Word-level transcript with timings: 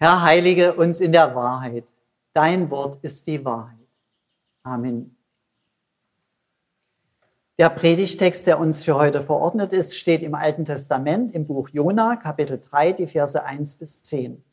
Herr, 0.00 0.22
heilige 0.22 0.74
uns 0.74 1.00
in 1.00 1.10
der 1.10 1.34
Wahrheit. 1.34 1.88
Dein 2.32 2.70
Wort 2.70 2.98
ist 3.02 3.26
die 3.26 3.44
Wahrheit. 3.44 3.74
Amen. 4.62 5.16
Der 7.58 7.68
Predigtext, 7.70 8.46
der 8.46 8.60
uns 8.60 8.84
für 8.84 8.94
heute 8.94 9.22
verordnet 9.22 9.72
ist, 9.72 9.96
steht 9.96 10.22
im 10.22 10.36
Alten 10.36 10.64
Testament 10.64 11.32
im 11.32 11.48
Buch 11.48 11.70
Jona, 11.70 12.14
Kapitel 12.14 12.60
3, 12.60 12.92
die 12.92 13.06
Verse 13.08 13.42
1 13.42 13.74
bis 13.74 14.00
10. 14.04 14.44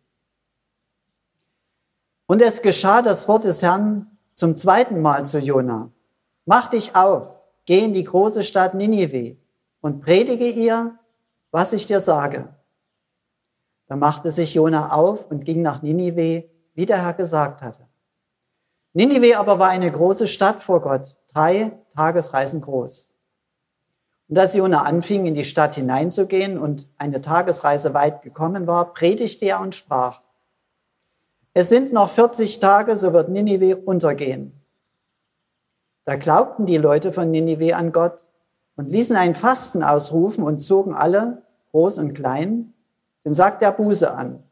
Und 2.25 2.41
es 2.41 2.63
geschah 2.63 3.03
das 3.03 3.27
Wort 3.27 3.43
des 3.43 3.61
Herrn 3.61 4.17
zum 4.33 4.55
zweiten 4.55 4.99
Mal 4.99 5.27
zu 5.27 5.37
Jona. 5.37 5.91
Mach 6.45 6.71
dich 6.71 6.95
auf, 6.95 7.35
geh 7.65 7.85
in 7.85 7.93
die 7.93 8.03
große 8.03 8.43
Stadt 8.43 8.73
Ninive 8.73 9.37
und 9.81 10.01
predige 10.01 10.49
ihr, 10.49 10.97
was 11.51 11.71
ich 11.73 11.85
dir 11.85 11.99
sage. 11.99 12.49
Da 13.87 13.95
machte 13.95 14.31
sich 14.31 14.55
Jona 14.55 14.91
auf 14.93 15.29
und 15.29 15.45
ging 15.45 15.61
nach 15.61 15.81
Ninive, 15.81 16.49
wie 16.73 16.85
der 16.85 17.01
Herr 17.01 17.13
gesagt 17.13 17.61
hatte. 17.61 17.87
Ninive 18.93 19.37
aber 19.37 19.59
war 19.59 19.69
eine 19.69 19.91
große 19.91 20.27
Stadt 20.27 20.61
vor 20.61 20.81
Gott, 20.81 21.15
drei 21.33 21.71
Tagesreisen 21.95 22.61
groß. 22.61 23.13
Und 24.27 24.39
als 24.39 24.55
Jona 24.55 24.83
anfing, 24.83 25.25
in 25.27 25.35
die 25.35 25.45
Stadt 25.45 25.75
hineinzugehen 25.75 26.57
und 26.57 26.87
eine 26.97 27.21
Tagesreise 27.21 27.93
weit 27.93 28.21
gekommen 28.21 28.65
war, 28.65 28.93
predigte 28.93 29.45
er 29.45 29.59
und 29.59 29.75
sprach, 29.75 30.21
es 31.53 31.69
sind 31.69 31.93
noch 31.93 32.09
40 32.09 32.59
Tage, 32.59 32.97
so 32.97 33.13
wird 33.13 33.29
Ninive 33.29 33.77
untergehen. 33.77 34.61
Da 36.03 36.17
glaubten 36.17 36.65
die 36.65 36.77
Leute 36.77 37.13
von 37.13 37.31
Ninive 37.31 37.75
an 37.75 37.91
Gott 37.91 38.27
und 38.75 38.91
ließen 38.91 39.15
ein 39.15 39.35
Fasten 39.35 39.81
ausrufen 39.81 40.43
und 40.43 40.59
zogen 40.59 40.93
alle, 40.93 41.43
groß 41.71 41.97
und 41.99 42.13
klein, 42.13 42.74
den 43.25 43.33
Sack 43.33 43.59
der 43.59 43.71
Buße 43.71 44.11
an. 44.11 44.43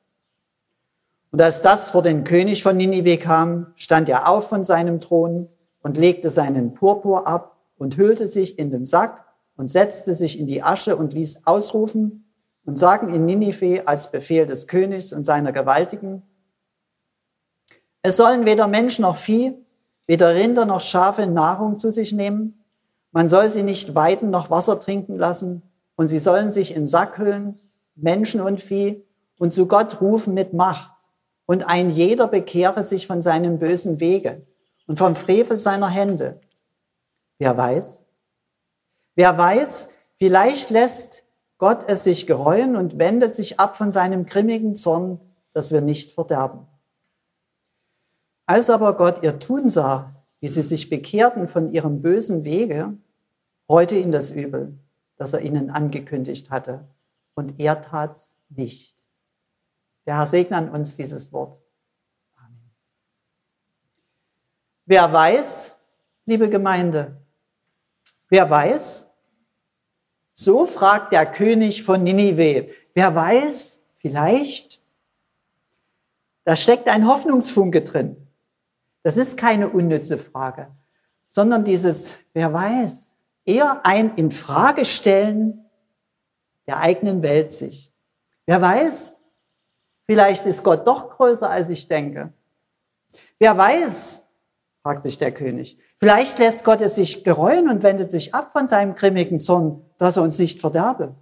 Und 1.31 1.41
als 1.41 1.62
das 1.62 1.91
vor 1.91 2.02
den 2.02 2.23
König 2.23 2.64
von 2.64 2.77
Ninive 2.77 3.18
kam, 3.18 3.73
stand 3.76 4.09
er 4.09 4.28
auf 4.28 4.50
von 4.50 4.64
seinem 4.64 5.00
Thron 5.00 5.48
und 5.81 5.98
legte 5.98 6.30
seinen 6.30 6.73
Purpur 6.73 7.28
ab 7.28 7.58
und 7.78 7.98
hüllte 7.98 8.28
sich 8.28 8.59
in 8.59 8.72
den 8.72 8.86
Sack 8.86 9.25
und 9.56 9.70
setzte 9.70 10.16
sich 10.16 10.39
in 10.39 10.48
die 10.48 10.64
Asche 10.64 10.95
und 10.95 11.14
ließ 11.14 11.45
ausrufen 11.45 12.25
und 12.66 12.78
sagen 12.78 13.14
in 13.14 13.25
Ninive 13.25 13.88
als 13.88 14.11
Befehl 14.11 14.45
des 14.45 14.67
Königs 14.67 15.14
und 15.14 15.23
seiner 15.23 15.52
Gewaltigen, 15.52 16.23
es 18.05 18.17
sollen 18.17 18.45
weder 18.45 18.67
Mensch 18.67 19.00
noch 19.00 19.16
Vieh, 19.16 19.53
weder 20.08 20.36
Rinder 20.36 20.66
noch 20.66 20.81
Schafe 20.81 21.26
Nahrung 21.26 21.78
zu 21.78 21.89
sich 21.89 22.11
nehmen. 22.11 22.61
Man 23.14 23.30
soll 23.30 23.50
sie 23.50 23.64
nicht 23.64 23.95
weiden 23.95 24.30
noch 24.30 24.50
Wasser 24.50 24.78
trinken 24.78 25.17
lassen 25.17 25.61
und 25.95 26.08
sie 26.08 26.20
sollen 26.20 26.52
sich 26.52 26.76
in 26.76 26.86
Sack 26.88 27.17
hüllen 27.17 27.58
Menschen 27.95 28.41
und 28.41 28.61
Vieh, 28.61 29.03
und 29.39 29.53
zu 29.53 29.67
Gott 29.67 29.99
rufen 30.02 30.33
mit 30.33 30.53
Macht. 30.53 30.95
Und 31.45 31.63
ein 31.63 31.89
jeder 31.89 32.27
bekehre 32.27 32.83
sich 32.83 33.08
von 33.08 33.22
seinem 33.22 33.59
bösen 33.59 33.99
Wege 33.99 34.45
und 34.88 34.97
vom 34.97 35.16
Frevel 35.16 35.59
seiner 35.59 35.89
Hände. 35.89 36.39
Wer 37.39 37.58
weiß? 37.58 38.05
Wer 39.16 39.38
weiß, 39.38 39.89
vielleicht 40.17 40.69
lässt 40.69 41.23
Gott 41.58 41.83
es 41.88 42.03
sich 42.03 42.25
gereuen 42.25 42.75
und 42.75 42.99
wendet 42.99 43.36
sich 43.36 43.59
ab 43.59 43.75
von 43.75 43.91
seinem 43.91 44.25
grimmigen 44.25 44.75
Zorn, 44.75 45.19
dass 45.52 45.71
wir 45.71 45.81
nicht 45.81 46.11
verderben. 46.11 46.66
Als 48.45 48.69
aber 48.69 48.95
Gott 48.95 49.23
ihr 49.23 49.39
Tun 49.39 49.69
sah, 49.69 50.16
wie 50.39 50.47
sie 50.47 50.61
sich 50.61 50.89
bekehrten 50.89 51.47
von 51.47 51.69
ihrem 51.69 52.02
bösen 52.02 52.44
Wege, 52.44 52.94
reute 53.69 53.95
ihn 53.95 54.11
das 54.11 54.31
Übel, 54.31 54.77
das 55.17 55.33
er 55.33 55.41
ihnen 55.41 55.69
angekündigt 55.69 56.49
hatte 56.49 56.86
und 57.36 57.59
er 57.59 57.81
tat's 57.81 58.36
nicht. 58.50 59.02
Der 60.06 60.17
Herr 60.17 60.26
segne 60.26 60.58
an 60.58 60.70
uns 60.70 60.95
dieses 60.95 61.31
Wort. 61.31 61.62
Amen. 62.36 62.72
Wer 64.86 65.12
weiß, 65.12 65.78
liebe 66.26 66.50
Gemeinde, 66.50 67.22
wer 68.30 68.49
weiß, 68.49 69.11
so 70.33 70.66
fragt 70.66 71.14
der 71.14 71.26
König 71.26 71.83
von 71.83 72.04
Ninive, 72.04 72.70
wer 72.94 73.16
weiß, 73.16 73.86
vielleicht, 73.98 74.82
da 76.44 76.55
steckt 76.55 76.89
ein 76.89 77.08
Hoffnungsfunke 77.08 77.83
drin. 77.83 78.17
Das 79.04 79.17
ist 79.17 79.38
keine 79.38 79.70
unnütze 79.70 80.17
Frage, 80.17 80.73
sondern 81.27 81.64
dieses, 81.64 82.17
wer 82.33 82.52
weiß, 82.52 83.15
eher 83.45 83.86
ein 83.86 84.15
Infragestellen 84.15 85.63
der 86.68 86.80
eigenen 86.80 87.24
Weltsicht. 87.24 87.94
Wer 88.46 88.62
weiß, 88.62 89.18
vielleicht 90.06 90.46
ist 90.46 90.64
Gott 90.64 90.88
doch 90.88 91.10
größer, 91.10 91.50
als 91.50 91.70
ich 91.70 91.88
denke. 91.88 92.34
Wer 93.40 93.58
weiß, 93.58 94.28
fragt 94.82 95.04
sich 95.04 95.18
der 95.18 95.34
König, 95.34 95.78
vielleicht 96.00 96.40
lässt 96.40 96.64
Gott 96.64 96.82
es 96.82 96.96
sich 96.96 97.24
gereuen 97.24 97.70
und 97.70 97.84
wendet 97.84 98.12
sich 98.12 98.34
ab 98.34 98.52
von 98.52 98.68
seinem 98.68 98.96
grimmigen 98.96 99.40
Zorn, 99.40 99.86
dass 99.98 100.18
er 100.18 100.24
uns 100.24 100.40
nicht 100.40 100.60
verderbe. 100.60 101.16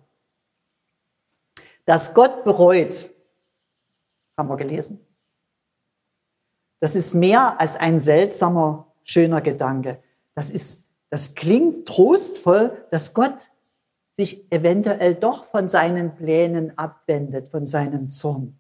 Dass 1.86 2.14
Gott 2.14 2.44
bereut, 2.44 3.10
haben 4.38 4.50
wir 4.50 4.58
gelesen. 4.58 5.06
Das 6.80 6.96
ist 6.96 7.14
mehr 7.14 7.60
als 7.60 7.76
ein 7.76 8.00
seltsamer, 8.00 8.92
schöner 9.04 9.42
Gedanke. 9.42 10.02
Das 10.34 10.50
ist, 10.50 10.86
das 11.10 11.36
klingt 11.36 11.88
trostvoll, 11.88 12.86
dass 12.90 13.14
Gott 13.14 13.51
sich 14.22 14.52
eventuell 14.52 15.16
doch 15.16 15.46
von 15.46 15.68
seinen 15.68 16.16
Plänen 16.16 16.78
abwendet, 16.78 17.50
von 17.50 17.66
seinem 17.66 18.12
Zorn. 18.12 18.60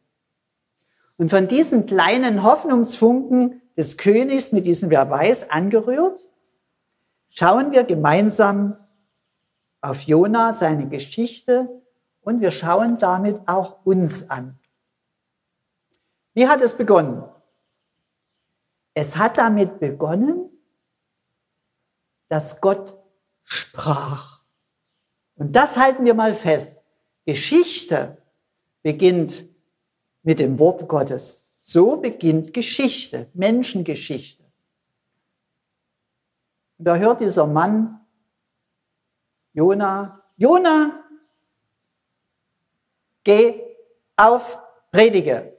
Und 1.18 1.30
von 1.30 1.48
diesen 1.48 1.86
kleinen 1.86 2.42
Hoffnungsfunken 2.42 3.62
des 3.78 3.98
Königs 3.98 4.52
mit 4.52 4.66
diesem 4.66 4.90
Wer 4.90 5.08
weiß 5.08 5.52
angerührt, 5.52 6.32
schauen 7.30 7.72
wir 7.72 7.84
gemeinsam 7.84 8.76
auf 9.82 10.02
Jona, 10.02 10.54
seine 10.54 10.90
Geschichte 10.90 11.70
und 12.22 12.42
wir 12.42 12.50
schauen 12.50 12.98
damit 12.98 13.48
auch 13.48 13.86
uns 13.86 14.32
an. 14.32 14.58
Wie 16.34 16.48
hat 16.48 16.64
es 16.64 16.76
begonnen? 16.76 17.24
Es 18.96 19.16
hat 19.16 19.38
damit 19.38 19.80
begonnen, 19.80 20.50
dass 22.30 22.60
Gott 22.62 22.98
sprach. 23.44 24.31
Und 25.42 25.56
das 25.56 25.76
halten 25.76 26.06
wir 26.06 26.14
mal 26.14 26.36
fest. 26.36 26.86
Geschichte 27.26 28.22
beginnt 28.84 29.48
mit 30.22 30.38
dem 30.38 30.60
Wort 30.60 30.88
Gottes. 30.88 31.50
So 31.62 31.98
beginnt 31.98 32.54
Geschichte, 32.54 33.28
Menschengeschichte. 33.34 34.44
Und 36.78 36.86
da 36.86 36.96
hört 36.96 37.22
dieser 37.22 37.48
Mann, 37.48 38.06
Jona, 39.54 40.22
Jona, 40.38 41.04
geh 43.24 43.64
auf, 44.18 44.60
predige. 44.92 45.58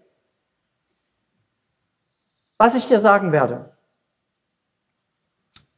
Was 2.56 2.76
ich 2.76 2.86
dir 2.86 3.00
sagen 3.00 3.32
werde. 3.32 3.76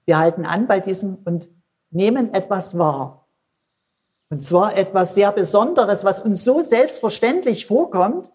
Wir 0.05 0.19
halten 0.19 0.45
an 0.45 0.67
bei 0.67 0.81
diesem 0.81 1.15
und 1.25 1.49
nehmen 1.89 2.35
etwas 2.35 2.77
wahr. 2.77 3.24
Und 4.35 4.41
zwar 4.41 4.77
etwas 4.77 5.15
sehr 5.15 5.31
Besonderes, 5.31 6.03
was 6.03 6.19
uns 6.19 6.43
so 6.43 6.61
selbstverständlich 6.61 7.67
vorkommt, 7.67 8.33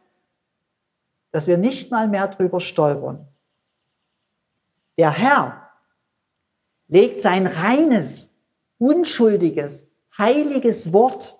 dass 1.31 1.45
wir 1.45 1.57
nicht 1.57 1.91
mal 1.91 2.07
mehr 2.07 2.29
drüber 2.29 2.61
stolpern. 2.61 3.27
Der 4.97 5.11
Herr 5.11 5.69
legt 6.87 7.19
sein 7.19 7.47
reines, 7.47 8.33
unschuldiges, 8.77 9.89
heiliges 10.17 10.93
Wort 10.93 11.37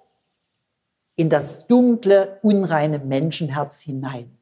in 1.16 1.30
das 1.30 1.68
dunkle, 1.68 2.40
unreine 2.42 3.00
Menschenherz 3.00 3.80
hinein. 3.80 4.38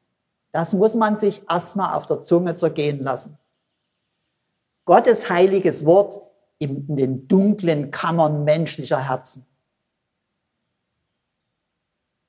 Das 0.50 0.72
muss 0.72 0.96
man 0.96 1.14
sich 1.14 1.42
erstmal 1.48 1.94
auf 1.94 2.06
der 2.06 2.22
Zunge 2.22 2.56
zergehen 2.56 3.04
lassen. 3.04 3.38
Gottes 4.84 5.30
heiliges 5.30 5.84
Wort 5.84 6.20
in 6.58 6.96
den 6.96 7.28
dunklen 7.28 7.92
Kammern 7.92 8.42
menschlicher 8.42 9.08
Herzen. 9.08 9.46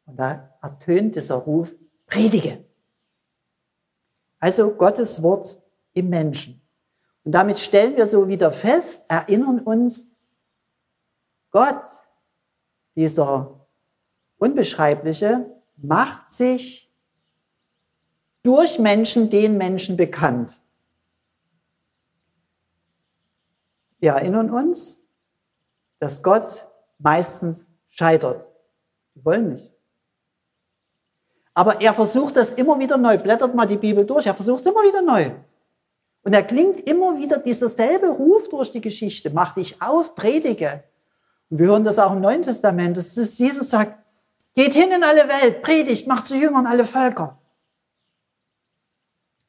Und 0.09 0.17
da 0.17 0.57
ertönt 0.61 1.15
dieser 1.15 1.35
Ruf, 1.35 1.75
predige. 2.07 2.65
Also 4.39 4.71
Gottes 4.71 5.21
Wort 5.21 5.61
im 5.93 6.09
Menschen. 6.09 6.61
Und 7.23 7.33
damit 7.33 7.59
stellen 7.59 7.95
wir 7.95 8.07
so 8.07 8.27
wieder 8.27 8.51
fest, 8.51 9.05
erinnern 9.07 9.59
uns, 9.59 10.09
Gott, 11.51 11.83
dieser 12.95 13.67
Unbeschreibliche, 14.37 15.45
macht 15.75 16.33
sich 16.33 16.91
durch 18.41 18.79
Menschen 18.79 19.29
den 19.29 19.57
Menschen 19.57 19.95
bekannt. 19.95 20.59
Wir 23.99 24.13
erinnern 24.13 24.49
uns, 24.49 25.03
dass 25.99 26.23
Gott 26.23 26.67
meistens 26.97 27.71
scheitert. 27.89 28.49
Wir 29.13 29.25
wollen 29.25 29.53
nicht. 29.53 29.78
Aber 31.59 31.81
er 31.81 31.93
versucht 31.93 32.37
das 32.37 32.53
immer 32.53 32.79
wieder 32.79 32.95
neu. 32.95 33.17
Blättert 33.17 33.53
mal 33.53 33.65
die 33.65 33.75
Bibel 33.75 34.05
durch. 34.05 34.25
Er 34.25 34.33
versucht 34.33 34.61
es 34.61 34.67
immer 34.67 34.81
wieder 34.81 35.01
neu. 35.01 35.29
Und 36.23 36.31
er 36.31 36.43
klingt 36.43 36.89
immer 36.89 37.17
wieder 37.17 37.37
dieser 37.37 37.67
selbe 37.67 38.07
Ruf 38.07 38.47
durch 38.47 38.71
die 38.71 38.79
Geschichte. 38.79 39.29
Mach 39.29 39.55
dich 39.55 39.81
auf, 39.81 40.15
predige. 40.15 40.85
Und 41.49 41.59
wir 41.59 41.67
hören 41.67 41.83
das 41.83 41.99
auch 41.99 42.13
im 42.13 42.21
Neuen 42.21 42.43
Testament. 42.43 42.95
Das 42.95 43.17
ist, 43.17 43.37
Jesus 43.39 43.71
sagt, 43.71 44.01
geht 44.53 44.73
hin 44.73 44.89
in 44.89 45.03
alle 45.03 45.27
Welt, 45.27 45.61
predigt, 45.61 46.07
macht 46.07 46.27
zu 46.27 46.37
Jüngern 46.37 46.65
alle 46.65 46.85
Völker. 46.85 47.37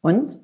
Und 0.01 0.41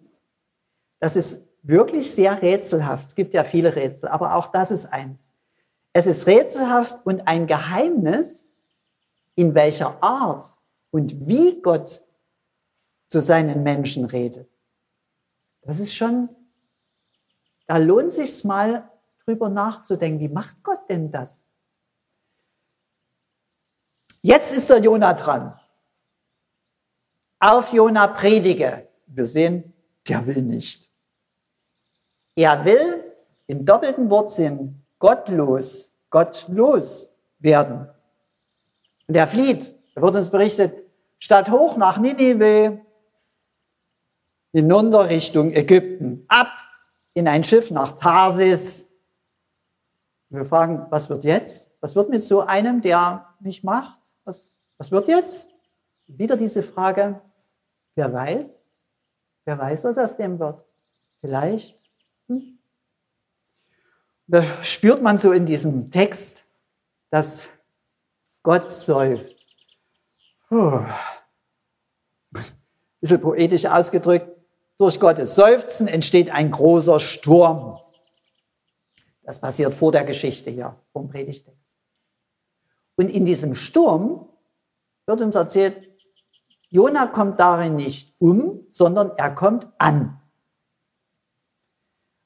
das 1.01 1.17
ist 1.17 1.49
wirklich 1.65 2.15
sehr 2.15 2.41
rätselhaft. 2.43 3.09
Es 3.09 3.15
gibt 3.17 3.35
ja 3.35 3.43
viele 3.43 3.75
Rätsel, 3.75 4.09
aber 4.09 4.37
auch 4.37 4.47
das 4.53 4.71
ist 4.71 4.87
eins. 4.93 5.33
Es 5.93 6.07
ist 6.07 6.29
rätselhaft 6.29 7.05
und 7.05 7.27
ein 7.27 7.49
Geheimnis, 7.49 8.49
in 9.35 9.57
welcher 9.57 10.01
Art 10.01 10.57
und 10.91 11.29
wie 11.29 11.61
Gott 11.63 12.03
zu 13.09 13.21
seinen 13.21 13.63
Menschen 13.63 14.05
redet. 14.05 14.49
Das 15.63 15.81
ist 15.81 15.95
schon, 15.95 16.29
da 17.67 17.77
lohnt 17.77 18.13
sich 18.13 18.45
mal 18.45 18.91
drüber 19.25 19.49
nachzudenken, 19.49 20.21
wie 20.21 20.29
macht 20.29 20.63
Gott 20.63 20.89
denn 20.89 21.11
das? 21.11 21.49
Jetzt 24.23 24.53
ist 24.53 24.71
der 24.71 24.81
Jona 24.81 25.15
dran. 25.15 25.59
Auf 27.39 27.73
Jona 27.73 28.09
predige. 28.09 28.89
Wir 29.07 29.27
sehen, 29.27 29.73
der 30.09 30.27
will 30.27 30.43
nicht. 30.43 30.91
Er 32.35 32.65
will 32.65 33.05
im 33.47 33.65
doppelten 33.65 34.11
Wortsinn 34.11 34.83
gottlos, 34.99 35.93
gottlos 36.11 37.13
werden. 37.39 37.89
Und 39.07 39.15
er 39.17 39.29
flieht. 39.29 39.76
Da 39.97 40.03
wird 40.03 40.15
uns 40.15 40.29
berichtet, 40.29 40.75
statt 41.19 41.51
hoch 41.51 41.79
nach 41.79 41.97
Ninive, 41.97 42.83
hinunter 44.53 45.09
Richtung 45.09 45.55
Ägypten, 45.55 46.27
ab 46.29 46.53
in 47.15 47.27
ein 47.27 47.43
Schiff 47.43 47.71
nach 47.71 47.93
Tarsis. 47.93 48.93
Wir 50.29 50.45
fragen, 50.45 50.87
was 50.91 51.09
wird 51.09 51.25
jetzt? 51.25 51.73
Was 51.81 51.97
wird 51.97 52.11
mit 52.11 52.23
so 52.23 52.43
einem, 52.43 52.83
der 52.83 53.27
nicht 53.41 53.65
macht? 53.65 53.99
Was, 54.25 54.53
was 54.77 54.91
wird 54.91 55.09
jetzt? 55.09 55.49
Wieder 56.09 56.37
diese 56.37 56.63
Frage, 56.63 57.19
wer 57.95 58.13
weiß? 58.13 58.67
Wer 59.47 59.59
weiß, 59.59 59.85
was 59.85 59.97
aus 59.97 60.17
dem 60.19 60.39
wird? 60.39 60.63
Vielleicht. 61.23 61.75
Hm? 62.29 62.59
Da 64.27 64.43
spürt 64.63 65.01
man 65.01 65.17
so 65.17 65.33
in 65.33 65.47
diesem 65.47 65.91
Text, 65.91 66.45
dass 67.09 67.49
Gott 68.43 68.69
seufzt. 68.69 69.36
Puh. 70.49 70.85
Bisschen 73.01 73.21
poetisch 73.21 73.67
ausgedrückt. 73.67 74.29
Durch 74.79 75.01
Gottes 75.01 75.35
Seufzen 75.35 75.89
entsteht 75.89 76.31
ein 76.31 76.51
großer 76.51 77.01
Sturm. 77.01 77.79
Das 79.23 79.41
passiert 79.41 79.75
vor 79.75 79.91
der 79.91 80.05
Geschichte 80.05 80.51
hier 80.51 80.77
vom 80.93 81.09
Predigtext. 81.09 81.79
Und 82.97 83.11
in 83.11 83.25
diesem 83.25 83.55
Sturm 83.55 84.29
wird 85.07 85.21
uns 85.21 85.35
erzählt, 85.35 85.91
Jona 86.69 87.07
kommt 87.07 87.41
darin 87.41 87.77
nicht 87.77 88.15
um, 88.19 88.67
sondern 88.69 89.13
er 89.17 89.35
kommt 89.35 89.69
an. 89.79 90.21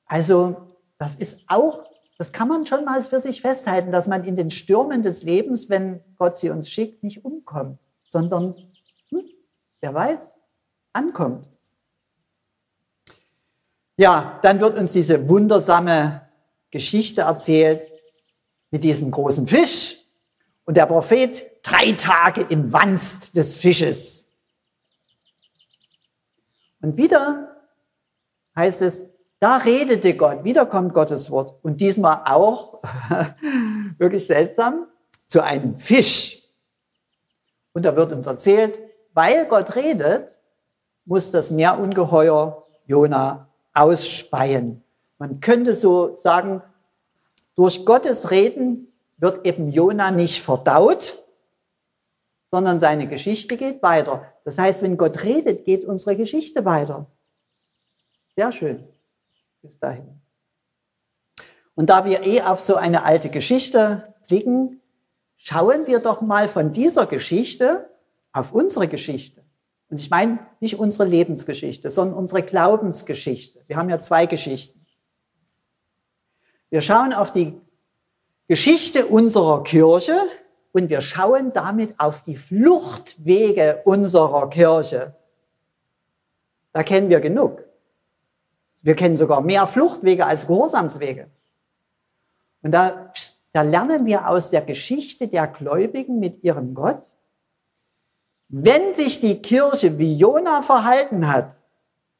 Also, 0.06 0.56
das 0.98 1.14
ist 1.14 1.44
auch, 1.46 1.84
das 2.18 2.32
kann 2.32 2.48
man 2.48 2.66
schon 2.66 2.84
mal 2.84 3.00
für 3.02 3.20
sich 3.20 3.40
festhalten, 3.40 3.92
dass 3.92 4.08
man 4.08 4.24
in 4.24 4.36
den 4.36 4.50
Stürmen 4.50 5.02
des 5.02 5.22
Lebens, 5.22 5.68
wenn 5.68 6.02
Gott 6.16 6.36
sie 6.36 6.50
uns 6.50 6.68
schickt, 6.68 7.02
nicht 7.02 7.24
umkommt, 7.24 7.89
sondern, 8.10 8.54
hm, 9.08 9.24
wer 9.80 9.94
weiß, 9.94 10.36
ankommt. 10.92 11.48
Ja, 13.96 14.38
dann 14.42 14.60
wird 14.60 14.76
uns 14.76 14.92
diese 14.92 15.28
wundersame 15.28 16.28
Geschichte 16.70 17.22
erzählt 17.22 17.86
mit 18.70 18.84
diesem 18.84 19.10
großen 19.10 19.46
Fisch 19.46 19.98
und 20.64 20.76
der 20.76 20.86
Prophet 20.86 21.44
drei 21.62 21.92
Tage 21.92 22.42
im 22.42 22.72
Wanst 22.72 23.36
des 23.36 23.58
Fisches. 23.58 24.32
Und 26.80 26.96
wieder 26.96 27.56
heißt 28.56 28.82
es, 28.82 29.02
da 29.38 29.56
redete 29.58 30.16
Gott, 30.16 30.44
wieder 30.44 30.66
kommt 30.66 30.94
Gottes 30.94 31.30
Wort. 31.30 31.62
Und 31.62 31.80
diesmal 31.80 32.22
auch, 32.24 32.80
wirklich 33.98 34.26
seltsam, 34.26 34.86
zu 35.26 35.42
einem 35.42 35.76
Fisch. 35.76 36.39
Und 37.72 37.84
da 37.84 37.96
wird 37.96 38.12
uns 38.12 38.26
erzählt, 38.26 38.78
weil 39.14 39.46
Gott 39.46 39.76
redet, 39.76 40.38
muss 41.04 41.30
das 41.30 41.50
Meerungeheuer 41.50 42.66
Jona 42.86 43.48
ausspeien. 43.72 44.82
Man 45.18 45.40
könnte 45.40 45.74
so 45.74 46.14
sagen, 46.14 46.62
durch 47.54 47.84
Gottes 47.84 48.30
Reden 48.30 48.92
wird 49.18 49.46
eben 49.46 49.70
Jona 49.70 50.10
nicht 50.10 50.42
verdaut, 50.42 51.14
sondern 52.50 52.78
seine 52.78 53.06
Geschichte 53.06 53.56
geht 53.56 53.82
weiter. 53.82 54.24
Das 54.44 54.58
heißt, 54.58 54.82
wenn 54.82 54.96
Gott 54.96 55.22
redet, 55.22 55.64
geht 55.64 55.84
unsere 55.84 56.16
Geschichte 56.16 56.64
weiter. 56.64 57.06
Sehr 58.34 58.50
schön. 58.50 58.88
Bis 59.62 59.78
dahin. 59.78 60.20
Und 61.74 61.90
da 61.90 62.04
wir 62.04 62.26
eh 62.26 62.42
auf 62.42 62.60
so 62.60 62.76
eine 62.76 63.04
alte 63.04 63.28
Geschichte 63.28 64.14
blicken, 64.26 64.79
schauen 65.42 65.86
wir 65.86 65.98
doch 66.00 66.20
mal 66.20 66.48
von 66.48 66.72
dieser 66.72 67.06
Geschichte 67.06 67.90
auf 68.32 68.52
unsere 68.52 68.88
Geschichte. 68.88 69.42
Und 69.88 69.98
ich 69.98 70.10
meine 70.10 70.38
nicht 70.60 70.78
unsere 70.78 71.04
Lebensgeschichte, 71.04 71.90
sondern 71.90 72.16
unsere 72.16 72.42
Glaubensgeschichte. 72.42 73.64
Wir 73.66 73.76
haben 73.76 73.88
ja 73.88 73.98
zwei 73.98 74.26
Geschichten. 74.26 74.86
Wir 76.68 76.82
schauen 76.82 77.12
auf 77.12 77.32
die 77.32 77.60
Geschichte 78.46 79.06
unserer 79.06 79.62
Kirche, 79.64 80.16
und 80.72 80.88
wir 80.88 81.00
schauen 81.00 81.52
damit 81.52 81.98
auf 81.98 82.22
die 82.22 82.36
Fluchtwege 82.36 83.82
unserer 83.84 84.48
Kirche. 84.50 85.16
Da 86.72 86.82
kennen 86.82 87.08
wir 87.08 87.20
genug. 87.20 87.64
Wir 88.82 88.94
kennen 88.94 89.16
sogar 89.16 89.40
mehr 89.40 89.66
Fluchtwege 89.66 90.26
als 90.26 90.46
Gehorsamswege. 90.46 91.28
Und 92.62 92.70
da, 92.70 93.12
da 93.52 93.62
lernen 93.62 94.06
wir 94.06 94.28
aus 94.28 94.50
der 94.50 94.62
Geschichte 94.62 95.28
der 95.28 95.46
Gläubigen 95.48 96.18
mit 96.18 96.44
ihrem 96.44 96.74
Gott, 96.74 97.14
wenn 98.48 98.92
sich 98.92 99.20
die 99.20 99.40
Kirche 99.42 99.98
wie 99.98 100.16
Jona 100.16 100.62
verhalten 100.62 101.28
hat, 101.28 101.62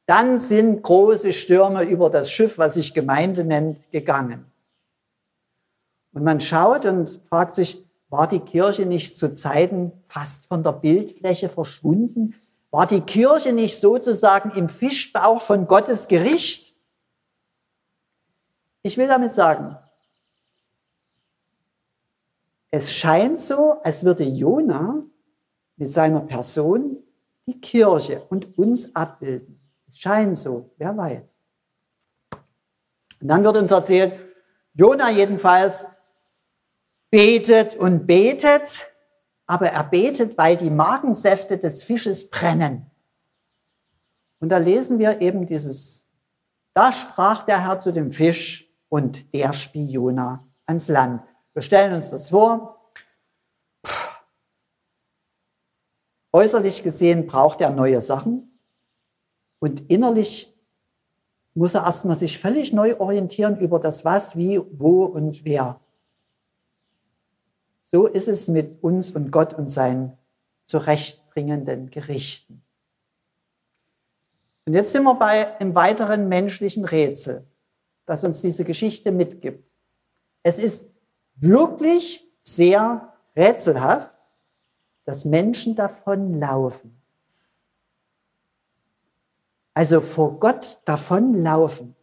dann 0.05 0.37
sind 0.37 0.81
große 0.81 1.33
Stürme 1.33 1.83
über 1.83 2.09
das 2.09 2.31
Schiff, 2.31 2.57
was 2.57 2.75
sich 2.75 2.93
Gemeinde 2.93 3.43
nennt, 3.43 3.89
gegangen. 3.91 4.45
Und 6.13 6.23
man 6.23 6.39
schaut 6.39 6.85
und 6.85 7.19
fragt 7.27 7.55
sich, 7.55 7.85
war 8.09 8.27
die 8.27 8.39
Kirche 8.39 8.85
nicht 8.85 9.15
zu 9.15 9.33
Zeiten 9.33 9.91
fast 10.07 10.47
von 10.47 10.63
der 10.63 10.73
Bildfläche 10.73 11.47
verschwunden? 11.47 12.35
War 12.69 12.87
die 12.87 13.01
Kirche 13.01 13.53
nicht 13.53 13.79
sozusagen 13.79 14.51
im 14.51 14.67
Fischbauch 14.67 15.41
von 15.41 15.67
Gottes 15.67 16.07
Gericht? 16.07 16.75
Ich 18.83 18.97
will 18.97 19.07
damit 19.07 19.33
sagen, 19.33 19.77
es 22.71 22.93
scheint 22.93 23.37
so, 23.37 23.81
als 23.83 24.05
würde 24.05 24.23
Jona 24.23 25.03
mit 25.75 25.91
seiner 25.91 26.21
Person 26.21 26.97
die 27.45 27.59
Kirche 27.59 28.25
und 28.29 28.57
uns 28.57 28.95
abbilden. 28.95 29.59
Es 29.89 29.97
scheint 29.97 30.37
so, 30.37 30.71
wer 30.77 30.95
weiß. 30.95 31.43
Und 33.21 33.27
dann 33.27 33.43
wird 33.43 33.57
uns 33.57 33.71
erzählt, 33.71 34.13
Jona 34.73 35.11
jedenfalls 35.11 35.85
betet 37.11 37.75
und 37.75 38.07
betet, 38.07 38.87
aber 39.45 39.69
er 39.69 39.83
betet, 39.83 40.37
weil 40.37 40.55
die 40.55 40.69
Magensäfte 40.69 41.57
des 41.57 41.83
Fisches 41.83 42.29
brennen. 42.29 42.89
Und 44.39 44.49
da 44.49 44.57
lesen 44.57 44.97
wir 44.97 45.19
eben 45.19 45.45
dieses, 45.45 46.07
da 46.73 46.93
sprach 46.93 47.43
der 47.43 47.63
Herr 47.65 47.79
zu 47.79 47.91
dem 47.91 48.11
Fisch 48.11 48.71
und 48.87 49.33
der 49.33 49.51
spie 49.51 49.91
Jona 49.91 50.47
ans 50.65 50.87
Land. 50.87 51.21
Wir 51.53 51.61
stellen 51.61 51.93
uns 51.93 52.11
das 52.11 52.29
vor. 52.29 52.91
Äußerlich 56.33 56.81
gesehen 56.83 57.27
braucht 57.27 57.59
er 57.59 57.71
neue 57.71 57.99
Sachen 57.99 58.57
und 59.59 59.91
innerlich 59.91 60.57
muss 61.53 61.75
er 61.75 61.83
erstmal 61.83 62.15
sich 62.15 62.39
völlig 62.39 62.71
neu 62.71 62.97
orientieren 62.97 63.57
über 63.57 63.79
das 63.79 64.05
Was, 64.05 64.37
wie, 64.37 64.61
wo 64.71 65.03
und 65.03 65.43
wer. 65.43 65.81
So 67.81 68.07
ist 68.07 68.29
es 68.29 68.47
mit 68.47 68.81
uns 68.81 69.11
und 69.11 69.31
Gott 69.31 69.53
und 69.53 69.67
seinen 69.67 70.17
zurechtbringenden 70.63 71.89
Gerichten. 71.89 72.63
Und 74.65 74.73
jetzt 74.73 74.93
sind 74.93 75.03
wir 75.03 75.15
bei 75.15 75.59
einem 75.59 75.75
weiteren 75.75 76.29
menschlichen 76.29 76.85
Rätsel, 76.85 77.45
das 78.05 78.23
uns 78.23 78.39
diese 78.39 78.63
Geschichte 78.63 79.11
mitgibt. 79.11 79.69
Es 80.43 80.57
ist 80.57 80.90
wirklich 81.41 82.27
sehr 82.39 83.13
rätselhaft, 83.35 84.17
dass 85.05 85.25
Menschen 85.25 85.75
davonlaufen. 85.75 86.95
Also 89.73 90.01
vor 90.01 90.39
Gott 90.39 90.79
davonlaufen. 90.85 91.95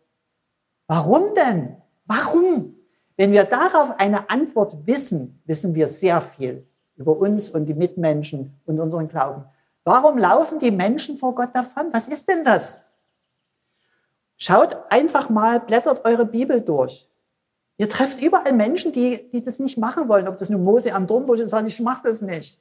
Warum 0.86 1.34
denn? 1.34 1.76
Warum? 2.06 2.74
Wenn 3.16 3.32
wir 3.32 3.44
darauf 3.44 3.98
eine 3.98 4.30
Antwort 4.30 4.86
wissen, 4.86 5.42
wissen 5.44 5.74
wir 5.74 5.88
sehr 5.88 6.20
viel 6.20 6.66
über 6.96 7.16
uns 7.16 7.50
und 7.50 7.66
die 7.66 7.74
Mitmenschen 7.74 8.60
und 8.66 8.80
unseren 8.80 9.08
Glauben. 9.08 9.44
Warum 9.84 10.18
laufen 10.18 10.58
die 10.58 10.70
Menschen 10.70 11.16
vor 11.16 11.34
Gott 11.34 11.54
davon? 11.54 11.92
Was 11.92 12.08
ist 12.08 12.28
denn 12.28 12.44
das? 12.44 12.84
Schaut 14.36 14.76
einfach 14.90 15.30
mal, 15.30 15.60
blättert 15.60 16.04
eure 16.04 16.26
Bibel 16.26 16.60
durch. 16.60 17.07
Ihr 17.78 17.88
trefft 17.88 18.20
überall 18.20 18.52
Menschen, 18.52 18.90
die, 18.90 19.30
die 19.30 19.42
das 19.42 19.60
nicht 19.60 19.78
machen 19.78 20.08
wollen. 20.08 20.26
Ob 20.26 20.36
das 20.36 20.50
nun 20.50 20.64
Mose 20.64 20.92
am 20.92 21.06
Dornbusch 21.06 21.38
ist, 21.38 21.50
sagt, 21.50 21.68
ich 21.68 21.78
mache 21.78 22.02
das 22.04 22.20
nicht. 22.20 22.60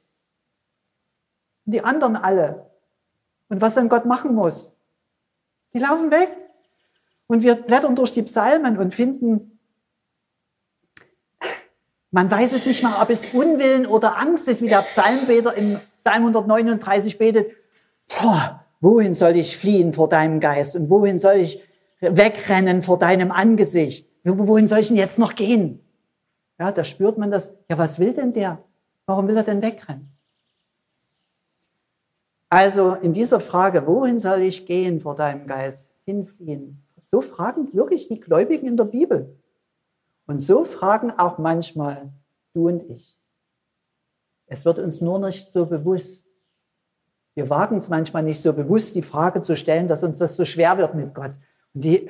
Und 1.65 1.74
die 1.74 1.83
anderen 1.83 2.15
alle. 2.15 2.67
Und 3.50 3.59
was 3.59 3.74
dann 3.74 3.89
Gott 3.89 4.05
machen 4.05 4.36
muss. 4.36 4.77
Die 5.74 5.79
laufen 5.79 6.12
weg. 6.12 6.29
Und 7.25 7.41
wir 7.41 7.55
blättern 7.55 7.95
durch 7.95 8.13
die 8.13 8.21
Psalmen 8.21 8.77
und 8.77 8.93
finden, 8.93 9.59
man 12.12 12.31
weiß 12.31 12.53
es 12.53 12.65
nicht 12.65 12.83
mal, 12.83 13.01
ob 13.01 13.09
es 13.09 13.25
Unwillen 13.33 13.86
oder 13.86 14.17
Angst 14.17 14.47
ist, 14.47 14.62
wie 14.62 14.69
der 14.69 14.81
Psalmbeter 14.83 15.55
im 15.55 15.79
Psalm 16.00 16.27
139 16.27 17.17
betet. 17.17 17.51
Boah, 18.07 18.63
wohin 18.79 19.13
soll 19.13 19.36
ich 19.36 19.57
fliehen 19.57 19.93
vor 19.93 20.07
deinem 20.07 20.39
Geist 20.39 20.75
und 20.77 20.89
wohin 20.89 21.19
soll 21.19 21.38
ich 21.38 21.66
wegrennen 21.99 22.81
vor 22.81 22.99
deinem 22.99 23.31
Angesicht? 23.31 24.09
Wohin 24.23 24.67
soll 24.67 24.79
ich 24.79 24.87
denn 24.89 24.97
jetzt 24.97 25.19
noch 25.19 25.35
gehen? 25.35 25.79
Ja, 26.59 26.71
da 26.71 26.83
spürt 26.83 27.17
man 27.17 27.31
das. 27.31 27.53
Ja, 27.69 27.77
was 27.77 27.99
will 27.99 28.13
denn 28.13 28.31
der? 28.31 28.63
Warum 29.05 29.27
will 29.27 29.37
er 29.37 29.43
denn 29.43 29.61
wegrennen? 29.61 30.11
Also 32.49 32.93
in 32.93 33.13
dieser 33.13 33.39
Frage, 33.39 33.85
wohin 33.85 34.19
soll 34.19 34.41
ich 34.41 34.65
gehen 34.65 35.01
vor 35.01 35.15
deinem 35.15 35.47
Geist, 35.47 35.91
hinfliehen? 36.05 36.81
So 37.03 37.21
fragen 37.21 37.73
wirklich 37.73 38.07
die 38.07 38.19
Gläubigen 38.19 38.67
in 38.67 38.77
der 38.77 38.85
Bibel. 38.85 39.37
Und 40.25 40.39
so 40.39 40.65
fragen 40.65 41.11
auch 41.11 41.37
manchmal 41.37 42.11
du 42.53 42.67
und 42.67 42.83
ich. 42.89 43.17
Es 44.47 44.65
wird 44.65 44.79
uns 44.79 45.01
nur 45.01 45.19
nicht 45.19 45.51
so 45.51 45.65
bewusst. 45.65 46.27
Wir 47.33 47.49
wagen 47.49 47.77
es 47.77 47.89
manchmal 47.89 48.23
nicht 48.23 48.41
so 48.41 48.51
bewusst, 48.53 48.95
die 48.95 49.01
Frage 49.01 49.41
zu 49.41 49.55
stellen, 49.55 49.87
dass 49.87 50.03
uns 50.03 50.17
das 50.17 50.35
so 50.35 50.43
schwer 50.43 50.77
wird 50.77 50.95
mit 50.95 51.13
Gott. 51.13 51.33
Die, 51.79 52.07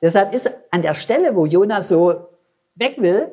deshalb 0.00 0.34
ist 0.34 0.50
an 0.70 0.82
der 0.82 0.94
Stelle, 0.94 1.36
wo 1.36 1.44
Jonas 1.44 1.88
so 1.88 2.28
weg 2.74 2.96
will, 2.98 3.30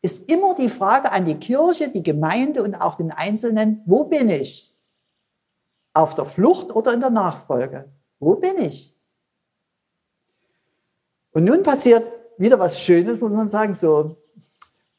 ist 0.00 0.30
immer 0.30 0.54
die 0.54 0.68
Frage 0.68 1.10
an 1.10 1.24
die 1.24 1.36
Kirche, 1.36 1.88
die 1.88 2.02
Gemeinde 2.02 2.62
und 2.62 2.74
auch 2.74 2.94
den 2.94 3.10
Einzelnen, 3.10 3.82
wo 3.86 4.04
bin 4.04 4.28
ich? 4.28 4.74
Auf 5.94 6.14
der 6.14 6.24
Flucht 6.24 6.70
oder 6.70 6.92
in 6.92 7.00
der 7.00 7.10
Nachfolge? 7.10 7.92
Wo 8.18 8.36
bin 8.36 8.58
ich? 8.58 8.96
Und 11.32 11.44
nun 11.44 11.62
passiert 11.62 12.10
wieder 12.38 12.58
was 12.58 12.80
Schönes, 12.80 13.20
muss 13.20 13.32
man 13.32 13.48
sagen, 13.48 13.74
so, 13.74 14.16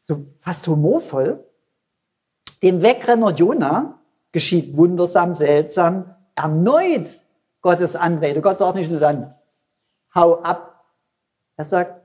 so 0.04 0.26
fast 0.40 0.68
humorvoll. 0.68 1.44
Dem 2.62 2.82
Wegrenner 2.82 3.32
Jona 3.32 4.00
geschieht 4.32 4.76
wundersam, 4.76 5.34
seltsam, 5.34 6.16
erneut 6.36 7.24
Gottes 7.64 7.96
Anrede. 7.96 8.42
Gott 8.42 8.60
sagt 8.60 8.76
nicht 8.76 8.92
nur 8.92 9.00
dann, 9.00 9.34
hau 10.14 10.40
ab. 10.42 10.86
Er 11.58 11.66
sagt, 11.66 12.02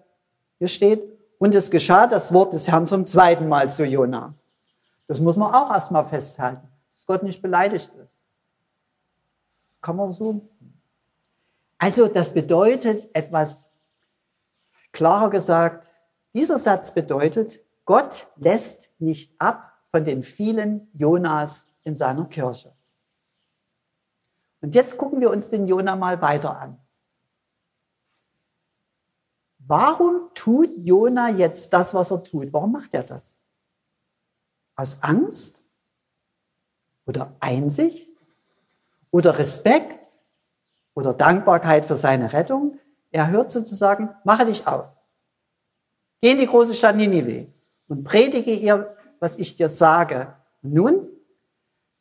hier 0.58 0.68
steht, 0.68 1.02
und 1.38 1.54
es 1.54 1.70
geschah 1.70 2.06
das 2.06 2.32
Wort 2.32 2.52
des 2.52 2.68
Herrn 2.68 2.86
zum 2.86 3.04
zweiten 3.04 3.48
Mal 3.48 3.70
zu 3.70 3.84
Jona. 3.84 4.34
Das 5.06 5.20
muss 5.20 5.36
man 5.36 5.54
auch 5.54 5.70
erstmal 5.70 6.04
festhalten, 6.04 6.66
dass 6.94 7.06
Gott 7.06 7.22
nicht 7.22 7.42
beleidigt 7.42 7.92
ist. 8.02 8.24
Kann 9.80 9.96
man 9.96 10.12
so. 10.12 10.40
Also 11.78 12.08
das 12.08 12.32
bedeutet 12.32 13.08
etwas 13.14 13.66
Klarer 14.92 15.30
gesagt, 15.30 15.92
dieser 16.34 16.58
Satz 16.58 16.92
bedeutet, 16.92 17.60
Gott 17.84 18.26
lässt 18.36 18.90
nicht 18.98 19.32
ab 19.40 19.72
von 19.90 20.04
den 20.04 20.22
vielen 20.22 20.88
Jonas 20.92 21.72
in 21.84 21.94
seiner 21.94 22.24
Kirche. 22.26 22.72
Und 24.60 24.74
jetzt 24.74 24.96
gucken 24.96 25.20
wir 25.20 25.30
uns 25.30 25.48
den 25.48 25.66
Jona 25.66 25.96
mal 25.96 26.20
weiter 26.20 26.58
an. 26.58 26.78
Warum 29.58 30.30
tut 30.34 30.70
Jona 30.78 31.28
jetzt 31.28 31.72
das, 31.72 31.92
was 31.92 32.10
er 32.10 32.22
tut? 32.22 32.52
Warum 32.52 32.72
macht 32.72 32.94
er 32.94 33.02
das? 33.02 33.38
Aus 34.76 35.02
Angst? 35.02 35.62
Oder 37.06 37.36
Einsicht? 37.40 38.16
Oder 39.10 39.38
Respekt? 39.38 40.06
Oder 40.94 41.12
Dankbarkeit 41.12 41.84
für 41.84 41.96
seine 41.96 42.32
Rettung? 42.32 42.78
Er 43.10 43.28
hört 43.28 43.50
sozusagen, 43.50 44.10
mache 44.24 44.46
dich 44.46 44.66
auf. 44.66 44.88
Geh 46.20 46.32
in 46.32 46.38
die 46.38 46.46
große 46.46 46.74
Stadt 46.74 46.96
Ninive 46.96 47.46
und 47.88 48.04
predige 48.04 48.52
ihr, 48.52 48.96
was 49.20 49.36
ich 49.36 49.56
dir 49.56 49.68
sage. 49.68 50.34
Nun, 50.62 51.08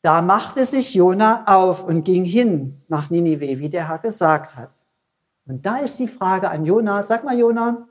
da 0.08 0.22
machte 0.22 0.64
sich 0.64 0.94
Jona 0.94 1.44
auf 1.48 1.84
und 1.84 2.06
ging 2.06 2.24
hin 2.24 2.82
nach 2.88 3.10
Ninive, 3.10 3.60
wie 3.60 3.68
der 3.68 3.90
Herr 3.90 4.00
gesagt 4.00 4.56
hat. 4.56 4.72
Und 5.46 5.66
da 5.66 5.80
ist 5.80 6.00
die 6.00 6.08
Frage 6.08 6.50
an 6.50 6.64
Jona, 6.64 7.04
sag 7.04 7.26
mal 7.26 7.38
Jona, 7.38 7.90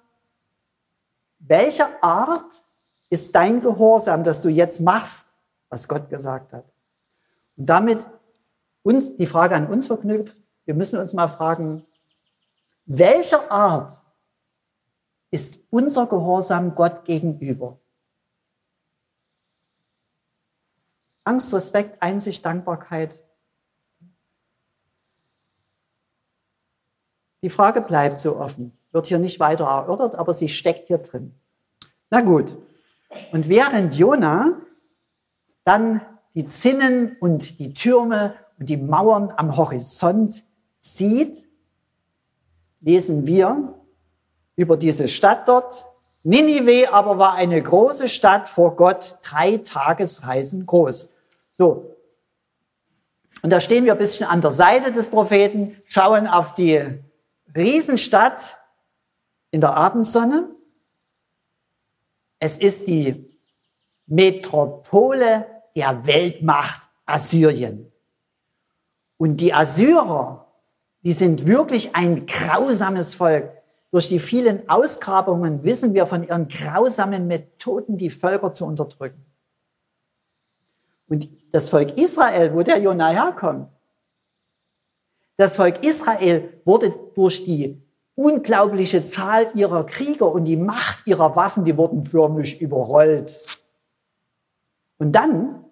welcher 1.40 2.02
Art 2.02 2.64
ist 3.11 3.35
dein 3.35 3.61
Gehorsam, 3.61 4.25
dass 4.25 4.40
du 4.40 4.49
jetzt 4.49 4.80
machst, 4.80 5.37
was 5.68 5.87
Gott 5.87 6.08
gesagt 6.08 6.54
hat? 6.54 6.64
Und 7.58 7.66
damit 7.66 8.06
uns 8.82 9.18
die 9.18 9.26
Frage 9.26 9.54
an 9.54 9.66
uns 9.66 9.87
verknüpft, 9.87 10.40
wir 10.64 10.73
müssen 10.73 10.99
uns 10.99 11.12
mal 11.12 11.28
fragen, 11.28 11.85
welcher 12.87 13.52
Art 13.52 13.92
ist 15.30 15.58
unser 15.68 16.06
Gehorsam 16.06 16.75
Gott 16.75 17.04
gegenüber? 17.04 17.78
Angst, 21.26 21.52
Respekt, 21.52 22.02
Einsicht, 22.02 22.45
Dankbarkeit. 22.47 23.18
Die 27.42 27.50
Frage 27.50 27.80
bleibt 27.80 28.21
so 28.21 28.37
offen, 28.37 28.76
wird 28.92 29.06
hier 29.06 29.18
nicht 29.18 29.40
weiter 29.40 29.64
erörtert, 29.64 30.14
aber 30.14 30.33
sie 30.33 30.49
steckt 30.49 30.87
hier 30.87 30.99
drin. 30.99 31.35
Na 32.11 32.21
gut. 32.21 32.56
Und 33.33 33.49
während 33.49 33.95
Jona 33.95 34.61
dann 35.64 36.00
die 36.35 36.47
Zinnen 36.47 37.16
und 37.18 37.59
die 37.59 37.73
Türme 37.73 38.35
und 38.59 38.68
die 38.68 38.76
Mauern 38.76 39.33
am 39.37 39.56
Horizont 39.56 40.45
sieht, 40.78 41.49
lesen 42.80 43.26
wir 43.26 43.75
über 44.54 44.76
diese 44.76 45.09
Stadt 45.09 45.49
dort. 45.49 45.87
Ninive 46.23 46.92
aber 46.92 47.18
war 47.18 47.35
eine 47.35 47.61
große 47.61 48.09
Stadt 48.09 48.49
vor 48.49 48.76
Gott, 48.76 49.18
drei 49.23 49.56
Tagesreisen 49.56 50.66
groß. 50.66 51.15
So. 51.56 51.96
Und 53.42 53.50
da 53.50 53.60
stehen 53.60 53.84
wir 53.84 53.92
ein 53.92 53.98
bisschen 53.98 54.26
an 54.26 54.40
der 54.40 54.50
Seite 54.50 54.92
des 54.92 55.08
Propheten, 55.08 55.80
schauen 55.84 56.26
auf 56.26 56.54
die 56.54 57.00
Riesenstadt 57.54 58.58
in 59.50 59.60
der 59.60 59.75
Abendsonne. 59.75 60.50
Es 62.38 62.58
ist 62.58 62.86
die 62.86 63.30
Metropole 64.06 65.46
der 65.75 66.06
Weltmacht 66.06 66.88
Assyrien. 67.04 67.92
Und 69.16 69.38
die 69.38 69.54
Assyrer 69.54 70.46
die 71.06 71.12
sind 71.12 71.46
wirklich 71.46 71.94
ein 71.94 72.26
grausames 72.26 73.14
Volk. 73.14 73.52
Durch 73.92 74.08
die 74.08 74.18
vielen 74.18 74.68
Ausgrabungen 74.68 75.62
wissen 75.62 75.94
wir 75.94 76.04
von 76.04 76.25
ihren 76.25 76.48
grausamen 76.48 77.28
Methoden, 77.28 77.96
die 77.96 78.10
Völker 78.10 78.50
zu 78.50 78.66
unterdrücken. 78.66 79.25
Und 81.08 81.28
das 81.52 81.68
Volk 81.68 81.96
Israel, 81.96 82.54
wo 82.54 82.62
der 82.62 82.78
Jonah 82.78 83.08
herkommt, 83.08 83.68
das 85.36 85.56
Volk 85.56 85.84
Israel 85.84 86.60
wurde 86.64 86.94
durch 87.14 87.44
die 87.44 87.82
unglaubliche 88.14 89.04
Zahl 89.04 89.50
ihrer 89.54 89.84
Krieger 89.84 90.32
und 90.32 90.44
die 90.44 90.56
Macht 90.56 91.06
ihrer 91.06 91.36
Waffen, 91.36 91.64
die 91.64 91.76
wurden 91.76 92.06
förmlich 92.06 92.60
überrollt. 92.60 93.44
Und 94.98 95.12
dann, 95.12 95.64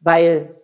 weil 0.00 0.60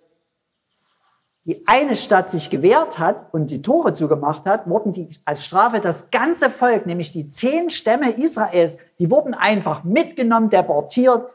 die 1.45 1.67
eine 1.67 1.97
Stadt 1.97 2.29
sich 2.29 2.51
gewehrt 2.51 2.99
hat 2.99 3.33
und 3.33 3.51
die 3.51 3.63
Tore 3.63 3.93
zugemacht 3.93 4.45
hat, 4.45 4.69
wurden 4.69 4.93
die 4.93 5.17
als 5.25 5.45
Strafe 5.45 5.81
das 5.81 6.11
ganze 6.11 6.51
Volk, 6.51 6.87
nämlich 6.87 7.13
die 7.13 7.29
zehn 7.29 7.71
Stämme 7.71 8.11
Israels, 8.11 8.77
die 8.99 9.11
wurden 9.11 9.33
einfach 9.33 9.85
mitgenommen, 9.85 10.51
deportiert, 10.51 11.29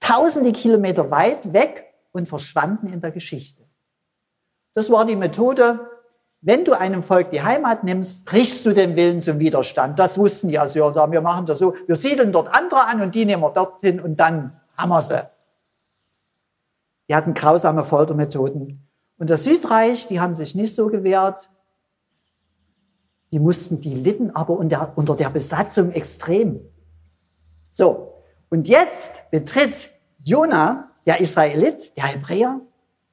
tausende 0.00 0.52
Kilometer 0.52 1.10
weit 1.10 1.52
weg 1.52 1.91
und 2.12 2.28
verschwanden 2.28 2.86
in 2.86 3.00
der 3.00 3.10
Geschichte. 3.10 3.64
Das 4.74 4.90
war 4.90 5.04
die 5.04 5.16
Methode. 5.16 5.80
Wenn 6.40 6.64
du 6.64 6.72
einem 6.72 7.02
Volk 7.02 7.30
die 7.30 7.42
Heimat 7.42 7.84
nimmst, 7.84 8.24
brichst 8.24 8.66
du 8.66 8.72
den 8.72 8.96
Willen 8.96 9.20
zum 9.20 9.38
Widerstand. 9.38 9.98
Das 9.98 10.18
wussten 10.18 10.48
die 10.48 10.58
Assyrer. 10.58 10.92
Sagen, 10.92 11.12
wir 11.12 11.20
machen 11.20 11.46
das 11.46 11.58
so. 11.58 11.74
Wir 11.86 11.96
siedeln 11.96 12.32
dort 12.32 12.52
andere 12.52 12.86
an 12.86 13.00
und 13.00 13.14
die 13.14 13.24
nehmen 13.24 13.42
wir 13.42 13.50
dorthin 13.50 14.00
und 14.00 14.16
dann 14.16 14.60
haben 14.76 14.88
wir 14.88 15.02
sie. 15.02 15.22
Die 17.08 17.14
hatten 17.14 17.34
grausame 17.34 17.84
Foltermethoden. 17.84 18.88
Und 19.18 19.30
das 19.30 19.44
Südreich, 19.44 20.06
die 20.06 20.20
haben 20.20 20.34
sich 20.34 20.54
nicht 20.54 20.74
so 20.74 20.88
gewehrt. 20.88 21.50
Die 23.30 23.38
mussten, 23.38 23.80
die 23.80 23.94
litten 23.94 24.34
aber 24.34 24.58
unter, 24.58 24.92
unter 24.96 25.14
der 25.14 25.30
Besatzung 25.30 25.92
extrem. 25.92 26.60
So. 27.72 28.14
Und 28.50 28.68
jetzt 28.68 29.30
betritt 29.30 29.90
Jona, 30.24 30.91
der 31.06 31.20
Israelit, 31.20 31.96
der 31.96 32.04
Hebräer, 32.04 32.60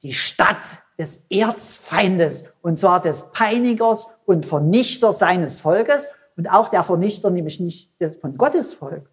die 0.02 0.12
Stadt 0.12 0.58
des 0.98 1.24
Erzfeindes, 1.30 2.44
und 2.62 2.76
zwar 2.78 3.00
des 3.00 3.32
Peinigers 3.32 4.18
und 4.26 4.44
Vernichter 4.44 5.12
seines 5.12 5.60
Volkes 5.60 6.08
und 6.36 6.48
auch 6.48 6.68
der 6.68 6.84
Vernichter, 6.84 7.30
nämlich 7.30 7.60
nicht 7.60 7.90
von 8.20 8.36
Gottes 8.36 8.74
Volk. 8.74 9.10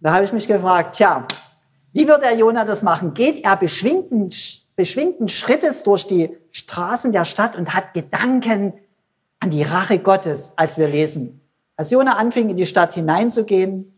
Da 0.00 0.14
habe 0.14 0.24
ich 0.24 0.32
mich 0.32 0.46
gefragt, 0.46 0.96
tja, 0.96 1.26
wie 1.92 2.06
wird 2.06 2.22
der 2.22 2.36
Jona 2.36 2.64
das 2.64 2.82
machen? 2.82 3.14
Geht 3.14 3.44
er 3.44 3.56
beschwingten, 3.56 4.28
beschwingten 4.76 5.28
Schrittes 5.28 5.82
durch 5.82 6.06
die 6.06 6.36
Straßen 6.50 7.10
der 7.10 7.24
Stadt 7.24 7.56
und 7.56 7.74
hat 7.74 7.94
Gedanken 7.94 8.74
an 9.40 9.50
die 9.50 9.62
Rache 9.62 9.98
Gottes, 9.98 10.52
als 10.56 10.78
wir 10.78 10.88
lesen. 10.88 11.40
Als 11.76 11.90
Jona 11.90 12.16
anfing, 12.16 12.48
in 12.50 12.56
die 12.56 12.66
Stadt 12.66 12.94
hineinzugehen 12.94 13.92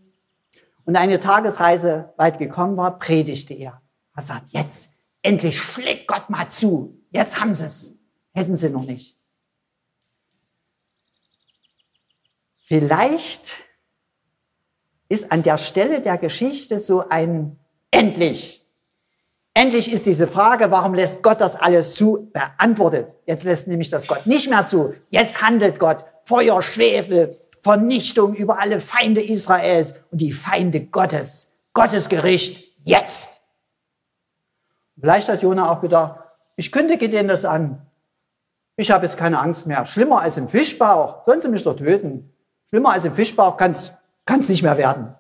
und 0.91 0.97
eine 0.97 1.21
Tagesreise 1.21 2.13
weit 2.17 2.41
gekommen 2.41 2.77
war, 2.77 2.99
predigte 2.99 3.55
er. 3.55 3.81
Er 4.17 4.23
sagt, 4.25 4.49
jetzt 4.49 4.95
endlich 5.23 5.57
schlägt 5.57 6.09
Gott 6.09 6.29
mal 6.31 6.49
zu. 6.49 7.01
Jetzt 7.13 7.39
haben 7.39 7.55
sie 7.55 7.67
es. 7.67 7.97
Hätten 8.33 8.57
sie 8.57 8.71
noch 8.71 8.83
nicht. 8.83 9.17
Vielleicht 12.65 13.59
ist 15.09 15.31
an 15.31 15.45
der 15.45 15.59
Stelle 15.59 16.01
der 16.01 16.19
Geschichte 16.19 16.81
so 16.81 17.09
ein 17.09 17.57
endlich. 17.93 18.67
Endlich 19.55 19.93
ist 19.93 20.07
diese 20.07 20.27
Frage, 20.27 20.73
warum 20.73 20.95
lässt 20.95 21.23
Gott 21.23 21.41
das 21.41 21.55
alles 21.55 21.95
zu, 21.95 22.33
beantwortet. 22.33 23.15
Jetzt 23.27 23.45
lässt 23.45 23.69
nämlich 23.69 23.91
das 23.91 24.09
Gott 24.09 24.27
nicht 24.27 24.51
mehr 24.51 24.67
zu. 24.67 24.95
Jetzt 25.11 25.41
handelt 25.41 25.79
Gott. 25.79 26.05
Feuer, 26.25 26.61
Schwefel, 26.63 27.37
Vernichtung 27.63 28.35
über 28.35 28.59
alle 28.59 28.81
Feinde 28.81 29.23
Israels 29.23 29.95
und 30.11 30.21
die 30.21 30.33
Feinde 30.33 30.81
Gottes. 30.81 31.53
Gottes 31.75 32.09
Gericht 32.09 32.77
jetzt. 32.85 33.43
Vielleicht 34.99 35.29
hat 35.29 35.43
Jona 35.43 35.71
auch 35.71 35.81
gedacht, 35.81 36.21
ich 36.57 36.73
kündige 36.73 37.09
denen 37.09 37.29
das 37.29 37.45
an. 37.45 37.87
Ich 38.77 38.91
habe 38.91 39.07
jetzt 39.07 39.17
keine 39.17 39.39
Angst 39.39 39.67
mehr. 39.67 39.85
Schlimmer 39.87 40.21
als 40.21 40.37
im 40.37 40.49
Fischbauch. 40.49 41.25
Sollen 41.27 41.41
sie 41.41 41.49
mich 41.49 41.63
doch 41.63 41.77
töten. 41.77 42.35
Schlimmer 42.69 42.93
als 42.93 43.05
im 43.05 43.15
Fischbauch 43.15 43.57
kann 43.57 43.73
es 43.73 44.49
nicht 44.49 44.63
mehr 44.63 44.79
werden. 44.79 45.15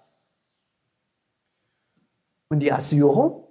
Und 2.49 2.61
die 2.61 2.73
Assyrer, 2.73 3.44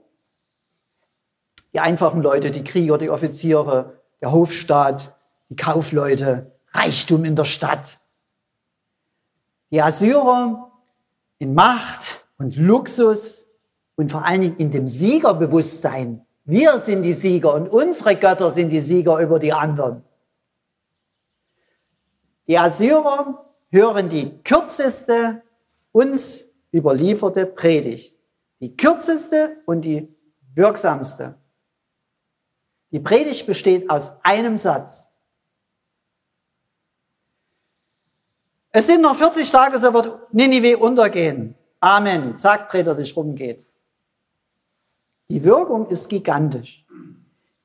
die 1.73 1.79
einfachen 1.79 2.21
Leute, 2.21 2.51
die 2.51 2.63
Krieger, 2.63 2.97
die 2.97 3.09
Offiziere, 3.09 4.01
der 4.21 4.31
Hofstaat, 4.31 5.15
die 5.49 5.55
Kaufleute, 5.55 6.51
Reichtum 6.73 7.25
in 7.25 7.35
der 7.35 7.45
Stadt. 7.45 7.99
Die 9.71 9.81
Assyrer 9.81 10.71
in 11.37 11.53
Macht 11.53 12.27
und 12.37 12.55
Luxus 12.57 13.47
und 13.95 14.11
vor 14.11 14.25
allen 14.25 14.41
Dingen 14.41 14.57
in 14.57 14.71
dem 14.71 14.87
Siegerbewusstsein. 14.87 16.25
Wir 16.45 16.79
sind 16.79 17.03
die 17.03 17.13
Sieger 17.13 17.53
und 17.53 17.69
unsere 17.69 18.15
Götter 18.15 18.49
sind 18.49 18.69
die 18.69 18.79
Sieger 18.79 19.19
über 19.19 19.37
die 19.39 19.53
anderen. 19.53 20.03
Die 22.47 22.57
Assyrer 22.57 23.45
hören 23.69 24.09
die 24.09 24.41
kürzeste 24.43 25.43
uns 25.91 26.55
überlieferte 26.73 27.45
Predigt. 27.45 28.17
Die 28.59 28.75
kürzeste 28.75 29.57
und 29.65 29.81
die 29.81 30.13
wirksamste. 30.55 31.35
Die 32.91 32.99
Predigt 32.99 33.45
besteht 33.45 33.89
aus 33.89 34.17
einem 34.23 34.57
Satz. 34.57 35.08
Es 38.79 38.87
sind 38.87 39.01
noch 39.01 39.17
40 39.17 39.51
Tage, 39.51 39.77
so 39.77 39.93
wird 39.93 40.33
Ninive 40.33 40.77
untergehen. 40.77 41.53
Amen. 41.81 42.37
Zack, 42.37 42.69
dreht 42.69 42.87
er 42.87 42.95
sich 42.95 43.13
rum, 43.13 43.35
geht. 43.35 43.65
Die 45.27 45.43
Wirkung 45.43 45.87
ist 45.87 46.07
gigantisch. 46.07 46.85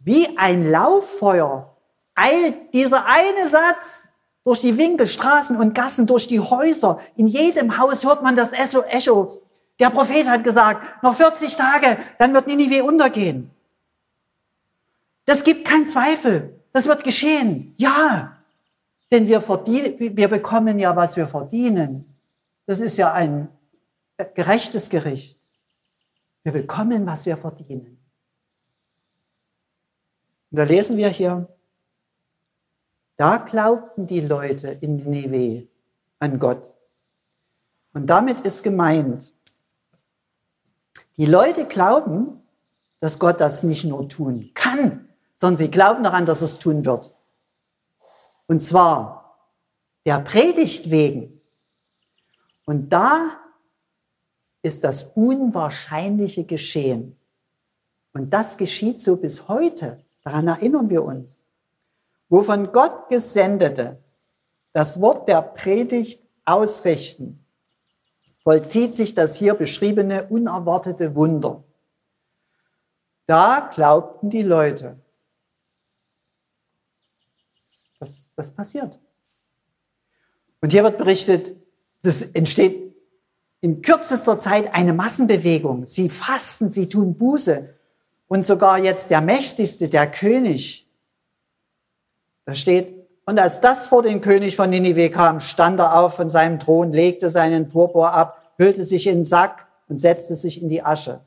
Wie 0.01 0.37
ein 0.37 0.73
Lauffeuer 0.73 1.77
eilt 2.17 2.75
dieser 2.75 3.07
eine 3.07 3.49
Satz 3.49 4.09
durch 4.43 4.63
die 4.63 4.77
Winkel, 4.77 5.07
Straßen 5.07 5.57
und 5.57 5.73
Gassen, 5.73 6.09
durch 6.09 6.27
die 6.27 6.41
Häuser. 6.41 6.99
In 7.15 7.29
jedem 7.29 7.79
Haus 7.79 8.05
hört 8.05 8.25
man 8.25 8.35
das 8.35 8.51
Echo. 8.51 9.41
Der 9.79 9.91
Prophet 9.91 10.29
hat 10.29 10.43
gesagt, 10.43 11.01
noch 11.05 11.15
40 11.15 11.55
Tage, 11.55 11.97
dann 12.19 12.35
wird 12.35 12.49
Ninive 12.49 12.83
untergehen. 12.83 13.53
Das 15.27 15.45
gibt 15.45 15.65
keinen 15.65 15.87
Zweifel. 15.87 16.61
Das 16.73 16.87
wird 16.87 17.05
geschehen. 17.05 17.73
Ja. 17.79 18.34
Denn 19.15 19.29
wir 19.29 19.41
verdienen, 19.41 19.95
wir 20.17 20.29
bekommen 20.29 20.77
ja, 20.81 20.97
was 20.97 21.15
wir 21.15 21.29
verdienen. 21.29 22.17
Das 22.67 22.81
ist 22.81 22.97
ja 22.97 23.13
ein 23.13 23.49
gerechtes 24.35 24.91
Gericht. 24.91 25.39
Wir 26.43 26.51
bekommen, 26.51 27.07
was 27.07 27.25
wir 27.25 27.37
verdienen. 27.37 27.97
Und 30.51 30.59
da 30.59 30.65
lesen 30.65 30.97
wir 30.97 31.11
hier, 31.11 31.47
da 33.17 33.37
glaubten 33.37 34.09
die 34.09 34.21
Leute 34.21 34.71
in 34.81 34.97
Nineveh 34.97 35.69
an 36.19 36.41
Gott. 36.41 36.75
Und 37.93 38.09
damit 38.09 38.41
ist 38.41 38.65
gemeint, 38.65 39.33
die 41.19 41.27
Leute 41.27 41.67
glauben, 41.67 42.43
dass 42.99 43.21
Gott 43.21 43.41
das 43.41 43.63
nicht 43.63 43.85
nur 43.85 44.09
tun 44.09 44.51
kann, 44.55 45.09
sondern 45.37 45.57
sie 45.57 45.71
glauben 45.71 46.03
daran, 46.03 46.27
dass 46.27 46.43
es 46.43 46.59
tun 46.59 46.85
wird. 46.85 47.14
Und 48.47 48.61
zwar 48.61 49.39
der 50.05 50.21
Predigt 50.21 50.91
wegen. 50.91 51.41
Und 52.67 52.91
da 52.91 53.39
ist 54.63 54.85
das 54.85 55.05
Unwahrscheinliche 55.15 56.45
geschehen. 56.45 57.17
Und 58.13 58.31
das 58.31 58.57
geschieht 58.57 59.01
so 59.01 59.17
bis 59.17 59.49
heute. 59.49 60.03
Daran 60.23 60.49
erinnern 60.49 60.89
wir 60.89 61.05
uns 61.05 61.45
wo 62.35 62.43
von 62.43 62.73
Gott 62.73 63.09
gesendete 63.09 63.99
das 64.73 65.01
Wort 65.01 65.29
der 65.29 65.41
Predigt 65.41 66.21
ausrichten, 66.45 67.45
vollzieht 68.43 68.97
sich 68.97 69.15
das 69.15 69.37
hier 69.37 69.55
beschriebene 69.55 70.27
unerwartete 70.27 71.15
Wunder. 71.15 71.63
Da 73.27 73.71
glaubten 73.73 74.31
die 74.31 74.43
Leute. 74.43 74.97
Was, 78.05 78.33
was 78.37 78.51
passiert? 78.51 79.01
Und 80.61 80.73
hier 80.73 80.85
wird 80.85 80.99
berichtet, 80.99 81.57
es 82.03 82.23
entsteht 82.23 82.95
in 83.63 83.81
kürzester 83.81 84.39
Zeit 84.39 84.75
eine 84.75 84.93
Massenbewegung. 84.93 85.87
Sie 85.87 86.11
fasten, 86.11 86.69
sie 86.69 86.91
tun 86.91 87.17
Buße. 87.17 87.75
Und 88.27 88.45
sogar 88.45 88.79
jetzt 88.79 89.09
der 89.09 89.23
Mächtigste, 89.23 89.89
der 89.89 90.11
König, 90.11 90.87
da 92.45 92.53
steht, 92.53 92.95
und 93.25 93.39
als 93.39 93.63
das 93.63 93.89
vor 93.89 94.03
den 94.03 94.21
König 94.21 94.55
von 94.55 94.69
Ninive 94.69 95.09
kam, 95.09 95.41
stand 95.41 95.81
er 95.81 95.99
auf 95.99 96.17
von 96.17 96.29
seinem 96.29 96.59
Thron, 96.59 96.93
legte 96.93 97.31
seinen 97.31 97.71
Purpur 97.71 98.13
ab, 98.13 98.53
hüllte 98.59 98.85
sich 98.85 99.07
in 99.07 99.21
den 99.21 99.25
Sack 99.25 99.67
und 99.89 99.97
setzte 99.97 100.37
sich 100.37 100.61
in 100.61 100.69
die 100.69 100.83
Asche. 100.83 101.21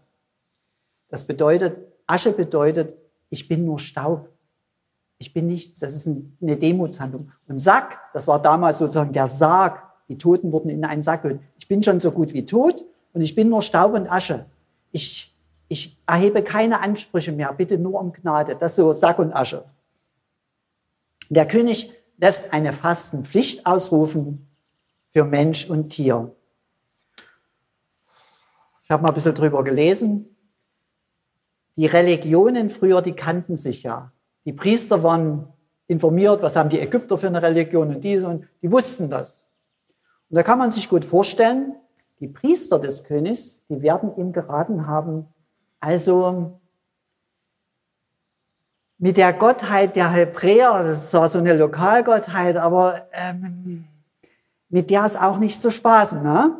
Das 1.09 1.25
bedeutet, 1.25 1.79
Asche 2.05 2.33
bedeutet, 2.33 2.93
ich 3.31 3.47
bin 3.47 3.65
nur 3.65 3.79
Staub. 3.79 4.29
Ich 5.19 5.33
bin 5.33 5.47
nichts. 5.47 5.79
Das 5.79 5.95
ist 5.95 6.07
eine 6.07 6.57
Demutshandlung. 6.57 7.31
Und 7.47 7.57
Sack, 7.57 7.99
das 8.13 8.27
war 8.27 8.41
damals 8.41 8.77
sozusagen 8.77 9.11
der 9.11 9.27
Sarg. 9.27 9.83
Die 10.09 10.17
Toten 10.17 10.51
wurden 10.51 10.69
in 10.69 10.85
einen 10.85 11.01
Sack 11.01 11.23
gehüllt. 11.23 11.41
Ich 11.59 11.67
bin 11.67 11.83
schon 11.83 11.99
so 11.99 12.11
gut 12.11 12.33
wie 12.33 12.45
tot 12.45 12.85
und 13.13 13.21
ich 13.21 13.35
bin 13.35 13.49
nur 13.49 13.61
Staub 13.61 13.93
und 13.93 14.09
Asche. 14.09 14.45
Ich, 14.91 15.35
ich 15.67 15.97
erhebe 16.05 16.43
keine 16.43 16.81
Ansprüche 16.81 17.31
mehr. 17.31 17.51
Bitte 17.53 17.77
nur 17.77 17.99
um 17.99 18.13
Gnade. 18.13 18.55
Das 18.55 18.73
ist 18.73 18.77
so 18.77 18.93
Sack 18.93 19.19
und 19.19 19.33
Asche. 19.33 19.65
Der 21.29 21.47
König 21.47 21.91
lässt 22.17 22.53
eine 22.53 22.71
Fastenpflicht 22.71 23.65
ausrufen 23.65 24.47
für 25.11 25.23
Mensch 25.23 25.69
und 25.69 25.89
Tier. 25.89 26.33
Ich 28.83 28.91
habe 28.91 29.03
mal 29.03 29.09
ein 29.09 29.15
bisschen 29.15 29.35
drüber 29.35 29.63
gelesen. 29.63 30.37
Die 31.75 31.85
Religionen 31.85 32.69
früher, 32.69 33.01
die 33.01 33.13
kannten 33.13 33.57
sich 33.57 33.83
ja. 33.83 34.11
Die 34.47 34.53
Priester 34.53 35.03
waren 35.03 35.45
informiert, 35.87 36.41
was 36.41 36.55
haben 36.55 36.69
die 36.69 36.79
Ägypter 36.79 37.17
für 37.17 37.27
eine 37.27 37.41
Religion 37.41 37.93
und 37.93 38.01
diese 38.01 38.29
und 38.29 38.47
die 38.61 38.71
wussten 38.71 39.09
das. 39.09 39.45
Und 40.29 40.37
da 40.37 40.43
kann 40.43 40.57
man 40.57 40.71
sich 40.71 40.87
gut 40.87 41.03
vorstellen, 41.03 41.75
die 42.21 42.29
Priester 42.29 42.79
des 42.79 43.03
Königs, 43.03 43.65
die 43.67 43.81
werden 43.81 44.15
ihm 44.15 44.31
geraten 44.31 44.87
haben, 44.87 45.25
also 45.81 46.61
mit 48.97 49.17
der 49.17 49.33
Gottheit 49.33 49.97
der 49.97 50.13
Hebräer, 50.13 50.81
das 50.81 51.11
zwar 51.11 51.27
so 51.27 51.39
eine 51.39 51.53
Lokalgottheit, 51.53 52.55
aber 52.55 53.05
ähm, 53.11 53.83
mit 54.69 54.89
der 54.89 55.05
ist 55.05 55.21
auch 55.21 55.39
nicht 55.39 55.61
zu 55.61 55.71
spaßen. 55.71 56.23
Ne? 56.23 56.55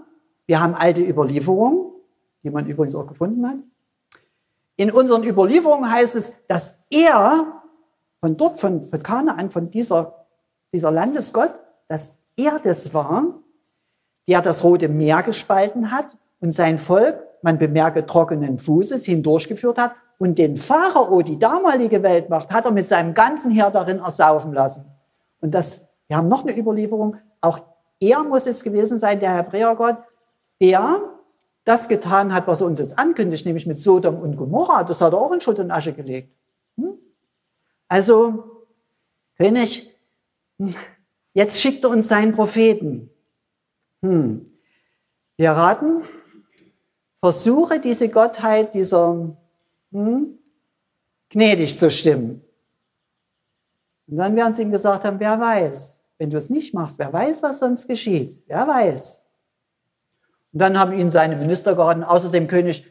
Wir 0.45 0.59
haben 0.59 0.75
alte 0.75 0.99
Überlieferungen, 0.99 1.93
die 2.43 2.49
man 2.49 2.67
übrigens 2.67 2.95
auch 2.95 3.07
gefunden 3.07 3.47
hat. 3.47 3.55
In 4.75 4.91
unseren 4.91 5.23
Überlieferungen 5.23 5.89
heißt 5.89 6.17
es, 6.17 6.33
dass 6.49 6.75
er 6.89 7.56
von 8.19 8.37
dort, 8.37 8.59
von, 8.59 8.81
von 8.81 9.03
Kanaan, 9.03 9.49
von 9.51 9.69
dieser 9.69 10.17
dieser 10.73 10.91
Landesgott, 10.91 11.61
dass 11.87 12.13
er 12.35 12.59
das 12.59 12.93
war, 12.93 13.39
der 14.27 14.41
das 14.41 14.63
Rote 14.63 14.89
Meer 14.89 15.23
gespalten 15.23 15.91
hat 15.91 16.17
und 16.39 16.51
sein 16.51 16.77
Volk, 16.77 17.17
man 17.41 17.57
bemerke 17.57 18.05
trockenen 18.05 18.57
Fußes, 18.57 19.05
hindurchgeführt 19.05 19.79
hat 19.79 19.93
und 20.19 20.37
den 20.37 20.57
Pharao, 20.57 21.21
die 21.21 21.39
damalige 21.39 22.03
Weltmacht, 22.03 22.51
hat 22.51 22.65
er 22.65 22.71
mit 22.71 22.87
seinem 22.87 23.13
ganzen 23.13 23.51
Heer 23.51 23.69
darin 23.71 23.99
ersaufen 23.99 24.53
lassen. 24.53 24.85
Und 25.39 25.53
das, 25.53 25.89
wir 26.07 26.17
haben 26.17 26.27
noch 26.27 26.43
eine 26.43 26.57
Überlieferung, 26.57 27.17
auch 27.41 27.59
er 27.99 28.23
muss 28.23 28.45
es 28.45 28.63
gewesen 28.63 28.99
sein, 28.99 29.19
der 29.19 29.35
Hebräergott, 29.35 29.97
der 30.61 31.01
das 31.63 31.87
getan 31.87 32.33
hat, 32.33 32.47
was 32.47 32.61
er 32.61 32.67
uns 32.67 32.79
jetzt 32.79 32.97
ankündigt, 32.97 33.45
nämlich 33.45 33.65
mit 33.65 33.79
Sodom 33.79 34.19
und 34.19 34.37
Gomorra. 34.37 34.83
Das 34.83 35.01
hat 35.01 35.13
er 35.13 35.19
auch 35.19 35.31
in 35.31 35.41
Schutt 35.41 35.59
und 35.59 35.71
Asche 35.71 35.93
gelegt. 35.93 36.31
Hm? 36.79 36.97
Also, 37.87 38.65
König, 39.37 39.95
jetzt 41.33 41.61
schickt 41.61 41.83
er 41.83 41.91
uns 41.91 42.07
seinen 42.07 42.33
Propheten. 42.33 43.09
Hm. 44.01 44.51
Wir 45.37 45.51
raten, 45.51 46.03
versuche 47.19 47.79
diese 47.79 48.09
Gottheit, 48.09 48.73
dieser 48.73 49.37
hm, 49.91 50.39
gnädig 51.29 51.77
zu 51.77 51.91
stimmen. 51.91 52.43
Und 54.07 54.17
dann 54.17 54.35
werden 54.35 54.53
sie 54.53 54.63
ihm 54.63 54.71
gesagt 54.71 55.03
haben, 55.03 55.19
wer 55.19 55.39
weiß, 55.39 56.03
wenn 56.17 56.29
du 56.29 56.37
es 56.37 56.49
nicht 56.49 56.73
machst, 56.73 56.97
wer 56.97 57.11
weiß, 57.11 57.43
was 57.43 57.59
sonst 57.59 57.87
geschieht, 57.87 58.41
wer 58.47 58.67
weiß. 58.67 59.27
Und 60.53 60.59
dann 60.59 60.79
haben 60.79 60.93
ihn 60.93 61.11
seine 61.11 61.35
Minister 61.35 61.75
geraten, 61.75 62.03
außer 62.03 62.31
dem 62.31 62.47
König, 62.47 62.89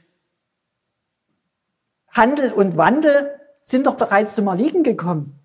Handel 2.08 2.52
und 2.52 2.76
Wandel 2.76 3.40
sind 3.66 3.86
doch 3.86 3.96
bereits 3.96 4.34
zum 4.34 4.46
Erliegen 4.46 4.82
gekommen. 4.82 5.38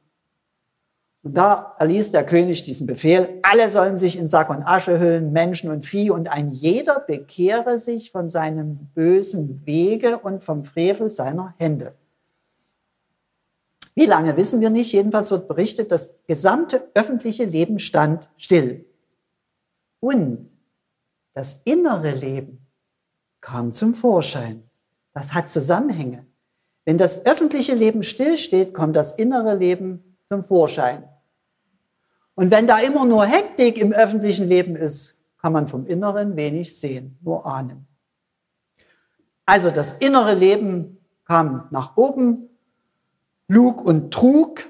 Und 1.23 1.35
da 1.35 1.75
erließ 1.77 2.11
der 2.11 2.25
König 2.25 2.63
diesen 2.63 2.87
Befehl, 2.87 3.39
alle 3.43 3.69
sollen 3.69 3.97
sich 3.97 4.17
in 4.17 4.27
Sack 4.27 4.49
und 4.49 4.63
Asche 4.63 4.99
hüllen, 4.99 5.31
Menschen 5.31 5.69
und 5.69 5.85
Vieh, 5.85 6.09
und 6.09 6.31
ein 6.31 6.49
jeder 6.49 6.99
bekehre 6.99 7.77
sich 7.77 8.11
von 8.11 8.27
seinem 8.27 8.87
bösen 8.95 9.65
Wege 9.65 10.17
und 10.17 10.41
vom 10.41 10.63
Frevel 10.63 11.09
seiner 11.09 11.53
Hände. 11.59 11.93
Wie 13.93 14.05
lange 14.05 14.37
wissen 14.37 14.61
wir 14.61 14.69
nicht, 14.69 14.93
jedenfalls 14.93 15.29
wird 15.29 15.47
berichtet, 15.47 15.91
das 15.91 16.15
gesamte 16.25 16.89
öffentliche 16.95 17.45
Leben 17.45 17.77
stand 17.77 18.29
still. 18.37 18.85
Und 19.99 20.49
das 21.33 21.61
innere 21.65 22.11
Leben 22.11 22.65
kam 23.41 23.73
zum 23.73 23.93
Vorschein. 23.93 24.63
Das 25.13 25.33
hat 25.33 25.51
Zusammenhänge. 25.51 26.25
Wenn 26.85 26.97
das 26.97 27.25
öffentliche 27.25 27.75
Leben 27.75 28.03
stillsteht, 28.03 28.73
kommt 28.73 28.95
das 28.95 29.11
innere 29.11 29.55
Leben 29.55 30.17
zum 30.25 30.43
Vorschein. 30.43 31.07
Und 32.35 32.49
wenn 32.49 32.67
da 32.67 32.79
immer 32.79 33.05
nur 33.05 33.25
Hektik 33.25 33.77
im 33.77 33.91
öffentlichen 33.91 34.47
Leben 34.47 34.75
ist, 34.75 35.17
kann 35.37 35.53
man 35.53 35.67
vom 35.67 35.85
Inneren 35.85 36.35
wenig 36.35 36.77
sehen, 36.77 37.17
nur 37.21 37.45
ahnen. 37.45 37.87
Also 39.45 39.69
das 39.69 39.93
innere 39.93 40.33
Leben 40.33 40.97
kam 41.25 41.67
nach 41.71 41.97
oben, 41.97 42.49
Lug 43.47 43.83
und 43.83 44.13
Trug 44.13 44.65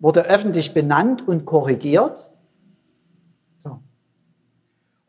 wurde 0.00 0.24
öffentlich 0.24 0.74
benannt 0.74 1.26
und 1.28 1.44
korrigiert. 1.44 2.32
So. 3.62 3.80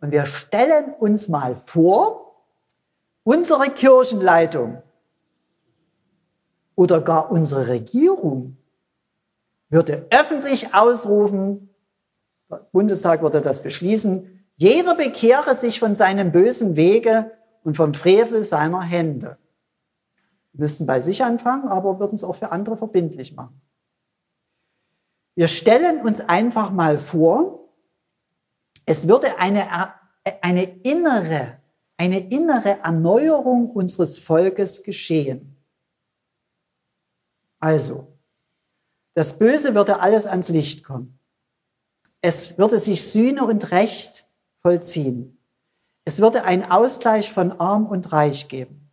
Und 0.01 0.11
wir 0.11 0.25
stellen 0.25 0.93
uns 0.99 1.27
mal 1.27 1.55
vor, 1.55 2.45
unsere 3.23 3.69
Kirchenleitung 3.69 4.83
oder 6.81 6.99
gar 6.99 7.29
unsere 7.29 7.67
Regierung 7.67 8.57
würde 9.69 10.07
öffentlich 10.09 10.73
ausrufen, 10.73 11.69
der 12.49 12.67
Bundestag 12.71 13.21
würde 13.21 13.39
das 13.39 13.61
beschließen, 13.61 14.43
jeder 14.55 14.95
bekehre 14.95 15.55
sich 15.55 15.79
von 15.79 15.93
seinem 15.93 16.31
bösen 16.31 16.75
Wege 16.75 17.31
und 17.63 17.77
vom 17.77 17.93
Frevel 17.93 18.41
seiner 18.41 18.81
Hände. 18.81 19.37
Wir 20.53 20.61
müssten 20.61 20.87
bei 20.87 21.01
sich 21.01 21.23
anfangen, 21.23 21.67
aber 21.67 21.99
würden 21.99 22.15
es 22.15 22.23
auch 22.23 22.35
für 22.35 22.51
andere 22.51 22.77
verbindlich 22.77 23.35
machen. 23.35 23.61
Wir 25.35 25.49
stellen 25.49 26.01
uns 26.01 26.19
einfach 26.19 26.71
mal 26.71 26.97
vor, 26.97 27.69
es 28.87 29.07
würde 29.07 29.37
eine, 29.37 29.67
eine 30.41 30.63
innere, 30.63 31.59
eine 31.97 32.27
innere 32.31 32.79
Erneuerung 32.79 33.69
unseres 33.69 34.17
Volkes 34.17 34.81
geschehen. 34.81 35.60
Also, 37.61 38.07
das 39.13 39.39
Böse 39.39 39.75
würde 39.75 39.99
alles 39.99 40.25
ans 40.25 40.49
Licht 40.49 40.83
kommen. 40.83 41.17
Es 42.21 42.57
würde 42.57 42.79
sich 42.79 43.09
Sühne 43.09 43.45
und 43.45 43.71
Recht 43.71 44.27
vollziehen. 44.61 45.37
Es 46.03 46.19
würde 46.19 46.43
ein 46.43 46.69
Ausgleich 46.69 47.31
von 47.31 47.51
Arm 47.53 47.85
und 47.85 48.11
Reich 48.11 48.47
geben. 48.47 48.91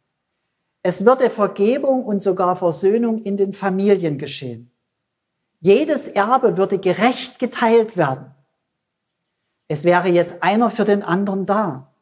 Es 0.83 1.05
würde 1.05 1.31
Vergebung 1.31 2.05
und 2.05 2.21
sogar 2.21 2.57
Versöhnung 2.57 3.19
in 3.19 3.37
den 3.37 3.53
Familien 3.53 4.19
geschehen. 4.19 4.71
Jedes 5.61 6.07
Erbe 6.07 6.57
würde 6.57 6.79
gerecht 6.79 7.39
geteilt 7.39 7.97
werden. 7.97 8.35
Es 9.67 9.85
wäre 9.85 10.09
jetzt 10.09 10.43
einer 10.43 10.71
für 10.71 10.85
den 10.85 11.03
anderen 11.03 11.47
da. 11.47 11.93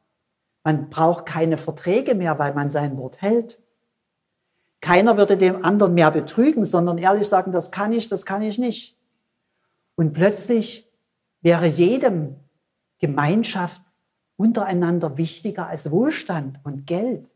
Man 0.62 0.90
braucht 0.90 1.26
keine 1.26 1.58
Verträge 1.58 2.14
mehr, 2.14 2.38
weil 2.38 2.54
man 2.54 2.68
sein 2.70 2.96
Wort 2.98 3.22
hält. 3.22 3.60
Keiner 4.86 5.16
würde 5.16 5.36
dem 5.36 5.64
anderen 5.64 5.94
mehr 5.94 6.12
betrügen, 6.12 6.64
sondern 6.64 6.96
ehrlich 6.96 7.26
sagen, 7.26 7.50
das 7.50 7.72
kann 7.72 7.90
ich, 7.90 8.08
das 8.08 8.24
kann 8.24 8.40
ich 8.40 8.56
nicht. 8.56 8.96
Und 9.96 10.12
plötzlich 10.12 10.92
wäre 11.40 11.66
jedem 11.66 12.36
Gemeinschaft 13.00 13.82
untereinander 14.36 15.18
wichtiger 15.18 15.66
als 15.66 15.90
Wohlstand 15.90 16.60
und 16.62 16.86
Geld. 16.86 17.34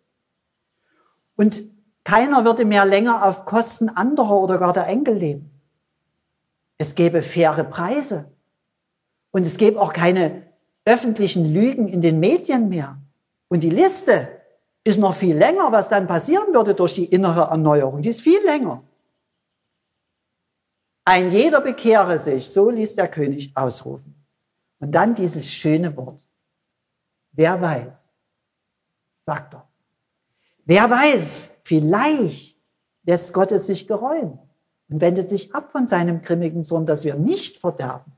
Und 1.34 1.64
keiner 2.04 2.44
würde 2.44 2.64
mehr 2.64 2.86
länger 2.86 3.26
auf 3.26 3.46
Kosten 3.46 3.88
anderer 3.88 4.40
oder 4.40 4.58
gar 4.58 4.72
der 4.72 4.86
Enkel 4.86 5.16
leben. 5.16 5.50
Es 6.78 6.94
gäbe 6.94 7.20
faire 7.20 7.64
Preise. 7.64 8.26
Und 9.32 9.44
es 9.44 9.56
gäbe 9.56 9.80
auch 9.80 9.92
keine 9.92 10.44
öffentlichen 10.84 11.52
Lügen 11.52 11.88
in 11.88 12.00
den 12.00 12.20
Medien 12.20 12.68
mehr. 12.68 12.98
Und 13.48 13.64
die 13.64 13.70
Liste 13.70 14.39
ist 14.90 14.98
noch 14.98 15.14
viel 15.14 15.36
länger, 15.36 15.72
was 15.72 15.88
dann 15.88 16.06
passieren 16.06 16.52
würde 16.52 16.74
durch 16.74 16.94
die 16.94 17.06
innere 17.06 17.42
Erneuerung. 17.50 18.02
Die 18.02 18.10
ist 18.10 18.20
viel 18.20 18.42
länger. 18.44 18.82
Ein 21.04 21.30
jeder 21.30 21.60
bekehre 21.60 22.18
sich, 22.18 22.50
so 22.50 22.70
ließ 22.70 22.94
der 22.94 23.08
König 23.08 23.52
ausrufen. 23.56 24.14
Und 24.78 24.92
dann 24.92 25.14
dieses 25.14 25.50
schöne 25.50 25.96
Wort. 25.96 26.22
Wer 27.32 27.60
weiß, 27.60 28.12
sagt 29.22 29.54
er. 29.54 29.68
Wer 30.64 30.88
weiß, 30.88 31.58
vielleicht 31.64 32.58
lässt 33.04 33.32
Gott 33.32 33.50
es 33.52 33.66
sich 33.66 33.88
gereuen 33.88 34.38
und 34.88 35.00
wendet 35.00 35.28
sich 35.28 35.54
ab 35.54 35.72
von 35.72 35.86
seinem 35.86 36.20
grimmigen 36.20 36.64
Sohn, 36.64 36.86
dass 36.86 37.04
wir 37.04 37.16
nicht 37.16 37.56
verderben. 37.58 38.12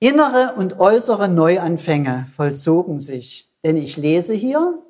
Innere 0.00 0.54
und 0.56 0.78
äußere 0.78 1.28
Neuanfänge 1.28 2.26
vollzogen 2.32 3.00
sich, 3.00 3.52
denn 3.64 3.76
ich 3.76 3.96
lese 3.96 4.32
hier, 4.32 4.82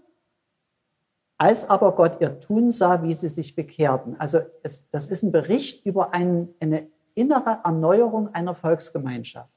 als 1.39 1.71
aber 1.71 1.93
Gott 1.93 2.21
ihr 2.21 2.41
tun 2.41 2.71
sah, 2.71 3.03
wie 3.03 3.15
sie 3.15 3.29
sich 3.29 3.55
bekehrten. 3.55 4.21
Also 4.21 4.41
es, 4.63 4.91
das 4.91 5.07
ist 5.07 5.23
ein 5.23 5.33
Bericht 5.33 5.87
über 5.87 6.13
ein, 6.13 6.49
eine 6.61 6.89
innere 7.15 7.61
Erneuerung 7.65 8.35
einer 8.35 8.55
Volksgemeinschaft. 8.55 9.51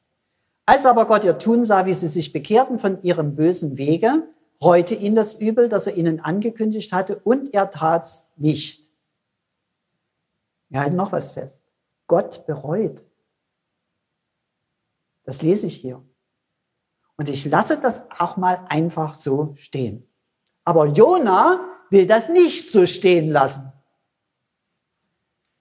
Als 0.66 0.86
aber 0.86 1.06
Gott 1.06 1.24
ihr 1.24 1.38
tun 1.38 1.64
sah, 1.66 1.86
wie 1.86 1.94
sie 1.94 2.08
sich 2.08 2.32
bekehrten 2.32 2.80
von 2.80 3.02
ihrem 3.02 3.36
bösen 3.36 3.78
Wege, 3.78 4.28
reute 4.64 4.96
ihn 4.96 5.16
das 5.16 5.34
Übel, 5.34 5.68
das 5.68 5.88
er 5.88 5.98
ihnen 5.98 6.20
angekündigt 6.20 6.94
hatte, 6.94 7.20
und 7.20 7.54
er 7.54 7.70
tat's 7.72 8.30
nicht. 8.38 8.90
Wir 10.70 10.82
halten 10.82 10.96
noch 10.96 11.12
was 11.12 11.32
fest. 11.32 11.74
Gott 12.08 12.46
bereut. 12.46 13.06
Das 15.24 15.42
lese 15.42 15.68
ich 15.68 15.76
hier. 15.76 16.04
Und 17.18 17.30
ich 17.30 17.46
lasse 17.46 17.78
das 17.78 18.04
auch 18.18 18.38
mal 18.38 18.66
einfach 18.70 19.14
so 19.14 19.54
stehen. 19.56 20.08
Aber 20.64 20.88
Jona 20.88 21.60
will 21.90 22.08
das 22.08 22.30
nicht 22.30 22.72
so 22.72 22.86
stehen 22.86 23.30
lassen. 23.32 23.72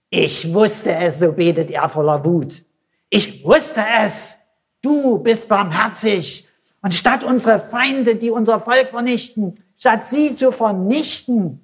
Ich 0.08 0.52
wusste 0.52 0.92
es, 0.94 1.18
so 1.18 1.32
betet 1.32 1.70
er 1.70 1.88
voller 1.88 2.24
Wut. 2.24 2.64
Ich 3.10 3.44
wusste 3.44 3.82
es. 4.00 4.36
Du 4.82 5.22
bist 5.22 5.48
barmherzig. 5.48 6.48
Und 6.82 6.94
statt 6.94 7.22
unsere 7.22 7.60
Feinde, 7.60 8.16
die 8.16 8.30
unser 8.30 8.60
Volk 8.60 8.88
vernichten, 8.90 9.62
statt 9.76 10.04
sie 10.04 10.34
zu 10.34 10.52
vernichten, 10.52 11.60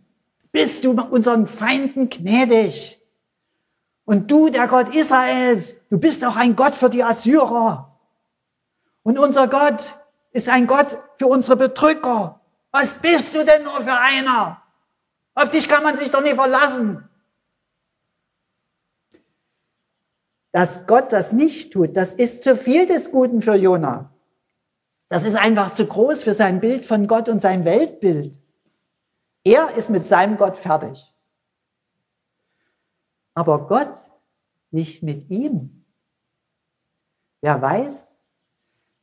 bist 0.53 0.85
du 0.85 0.93
unseren 0.93 1.47
Feinden 1.47 2.09
gnädig. 2.09 3.01
Und 4.07 4.31
du, 4.31 4.49
der 4.49 4.67
Gott 4.69 4.95
Israels, 4.95 5.75
du 5.91 5.99
bist 5.99 6.25
auch 6.25 6.37
ein 6.37 6.57
Gott 6.57 6.75
für 6.75 6.89
die 6.89 7.05
Assyrer. 7.05 7.99
Und 9.03 9.19
unser 9.19 9.49
Gott 9.49 9.95
ist 10.33 10.49
ein 10.49 10.67
Gott 10.67 10.97
für 11.19 11.27
unsere 11.27 11.57
Bedrücker. 11.57 12.41
Was 12.71 12.95
bist 12.95 13.35
du 13.35 13.45
denn 13.45 13.63
nur 13.65 13.83
für 13.83 13.99
einer? 13.99 14.63
Auf 15.35 15.51
dich 15.51 15.69
kann 15.69 15.83
man 15.83 15.99
sich 15.99 16.11
doch 16.11 16.23
nicht 16.23 16.37
verlassen. 16.37 17.07
dass 20.57 20.87
Gott 20.87 21.13
das 21.13 21.35
nicht 21.35 21.75
tut, 21.75 21.99
das 21.99 22.15
ist 22.15 22.43
zu 22.43 22.57
viel 22.57 22.87
des 22.87 23.11
Guten 23.11 23.43
für 23.43 23.57
Jona. 23.57 24.11
Das 25.11 25.27
ist 25.27 25.37
einfach 25.37 25.75
zu 25.75 25.85
groß 25.85 26.23
für 26.23 26.33
sein 26.33 26.61
Bild 26.61 26.87
von 26.87 27.07
Gott 27.07 27.29
und 27.29 27.43
sein 27.43 27.67
Weltbild. 27.67 28.41
Er 29.45 29.75
ist 29.77 29.91
mit 29.91 30.03
seinem 30.03 30.39
Gott 30.39 30.57
fertig. 30.57 31.13
Aber 33.37 33.67
Gott 33.67 33.93
nicht 34.71 35.03
mit 35.03 35.31
ihm. 35.31 35.85
Wer 37.43 37.61
weiß, 37.61 38.19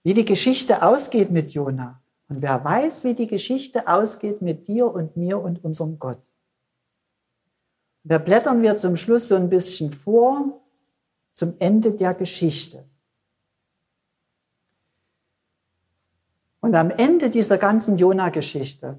wie 0.02 0.16
die 0.16 0.26
Geschichte 0.26 0.82
ausgeht 0.82 1.30
mit 1.30 1.52
Jona. 1.52 2.02
Und 2.30 2.42
wer 2.42 2.66
weiß, 2.66 3.04
wie 3.04 3.14
die 3.14 3.28
Geschichte 3.28 3.88
ausgeht 3.88 4.42
mit 4.42 4.68
dir 4.68 4.92
und 4.92 5.16
mir 5.16 5.40
und 5.40 5.64
unserem 5.64 6.00
Gott. 6.00 6.32
Da 8.04 8.18
blättern 8.18 8.64
wir 8.64 8.76
zum 8.76 8.98
Schluss 8.98 9.28
so 9.28 9.36
ein 9.36 9.50
bisschen 9.50 9.94
vor 9.94 10.62
zum 11.30 11.54
Ende 11.60 11.94
der 11.94 12.16
Geschichte. 12.16 12.90
Und 16.60 16.74
am 16.74 16.90
Ende 16.90 17.30
dieser 17.30 17.60
ganzen 17.60 17.98
Jona-Geschichte 17.98 18.98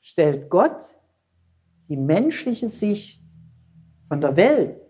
stellt 0.00 0.48
Gott 0.50 0.94
die 1.88 1.96
menschliche 1.96 2.68
Sicht 2.68 3.25
von 4.08 4.20
der 4.20 4.36
Welt 4.36 4.80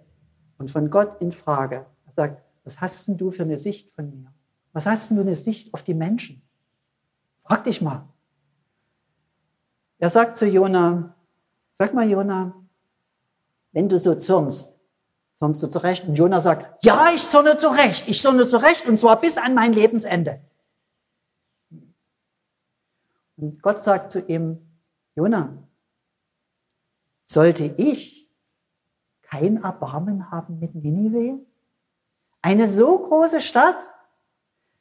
und 0.59 0.71
von 0.71 0.91
Gott 0.91 1.21
in 1.21 1.33
Frage. 1.33 1.87
Er 2.07 2.13
sagt, 2.13 2.43
was 2.65 2.81
hast 2.81 3.09
denn 3.09 3.17
du 3.17 3.31
für 3.31 3.43
eine 3.43 3.59
Sicht 3.59 3.93
von 3.95 4.11
mir? 4.11 4.33
Was 4.73 4.87
hast 4.87 5.11
denn 5.11 5.17
du 5.17 5.23
eine 5.23 5.37
Sicht 5.37 5.73
auf 5.73 5.83
die 5.83 5.95
Menschen? 5.95 6.43
Frag 7.45 7.65
dich 7.65 7.81
mal. 7.81 8.09
Er 9.99 10.11
sagt 10.11 10.37
zu 10.37 10.47
Jona, 10.47 11.15
sag 11.73 11.95
mal 11.95 12.09
Jona, 12.09 12.55
wenn 13.73 13.89
du 13.89 13.99
so 13.99 14.15
zürnst, 14.15 14.79
zürnst 15.35 15.63
du 15.63 15.69
zurecht? 15.69 16.07
Und 16.07 16.17
Jona 16.17 16.41
sagt, 16.41 16.85
ja, 16.85 17.11
ich 17.15 17.29
zürne 17.29 17.57
zurecht, 17.57 18.09
ich 18.09 18.21
zürne 18.21 18.47
zurecht 18.47 18.87
und 18.87 18.99
zwar 18.99 19.21
bis 19.21 19.39
an 19.39 19.55
mein 19.55 19.73
Lebensende. 19.73 20.41
Und 23.37 23.63
Gott 23.63 23.83
sagt 23.83 24.11
zu 24.11 24.21
ihm, 24.27 24.59
Jona, 25.15 25.63
sollte 27.23 27.65
ich 27.65 28.26
kein 29.29 29.63
Erbarmen 29.63 30.31
haben 30.31 30.59
mit 30.59 30.75
Ninive? 30.75 31.41
Eine 32.43 32.69
so 32.69 32.99
große 32.99 33.41
Stadt, 33.41 33.83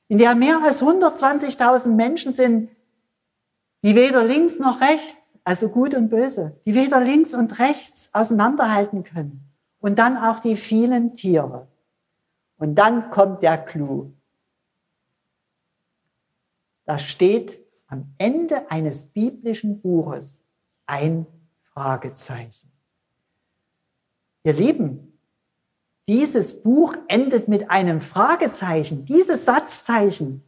in 0.07 0.17
der 0.17 0.35
mehr 0.35 0.61
als 0.63 0.83
120.000 0.83 1.89
Menschen 1.89 2.31
sind, 2.31 2.69
die 3.83 3.95
weder 3.95 4.23
links 4.23 4.59
noch 4.59 4.81
rechts, 4.81 5.39
also 5.43 5.69
gut 5.69 5.93
und 5.93 6.09
böse, 6.09 6.59
die 6.65 6.75
weder 6.75 7.01
links 7.01 7.33
und 7.33 7.59
rechts 7.59 8.09
auseinanderhalten 8.13 9.03
können. 9.03 9.41
Und 9.79 9.99
dann 9.99 10.17
auch 10.17 10.39
die 10.39 10.55
vielen 10.55 11.13
Tiere. 11.13 11.67
Und 12.57 12.75
dann 12.75 13.11
kommt 13.11 13.43
der 13.43 13.57
Clou. 13.57 14.11
Da 16.85 16.97
steht 16.97 17.59
am 17.87 18.13
Ende 18.17 18.69
eines 18.71 19.05
biblischen 19.05 19.81
Buches 19.81 20.45
ein 20.85 21.25
Fragezeichen. 21.73 22.71
Ihr 24.45 24.53
Lieben, 24.53 25.19
dieses 26.07 26.61
Buch 26.61 26.95
endet 27.07 27.47
mit 27.47 27.71
einem 27.71 27.99
Fragezeichen. 27.99 29.03
Dieses 29.03 29.45
Satzzeichen, 29.45 30.43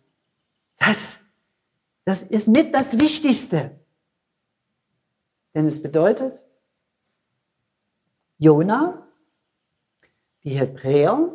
das, 0.78 1.22
das 2.06 2.22
ist 2.22 2.48
mit 2.48 2.76
das 2.76 3.00
Wichtigste. 3.00 3.80
Denn 5.56 5.66
es 5.66 5.82
bedeutet, 5.82 6.46
Jona, 8.38 9.08
die 10.44 10.52
Hebräer, 10.52 11.34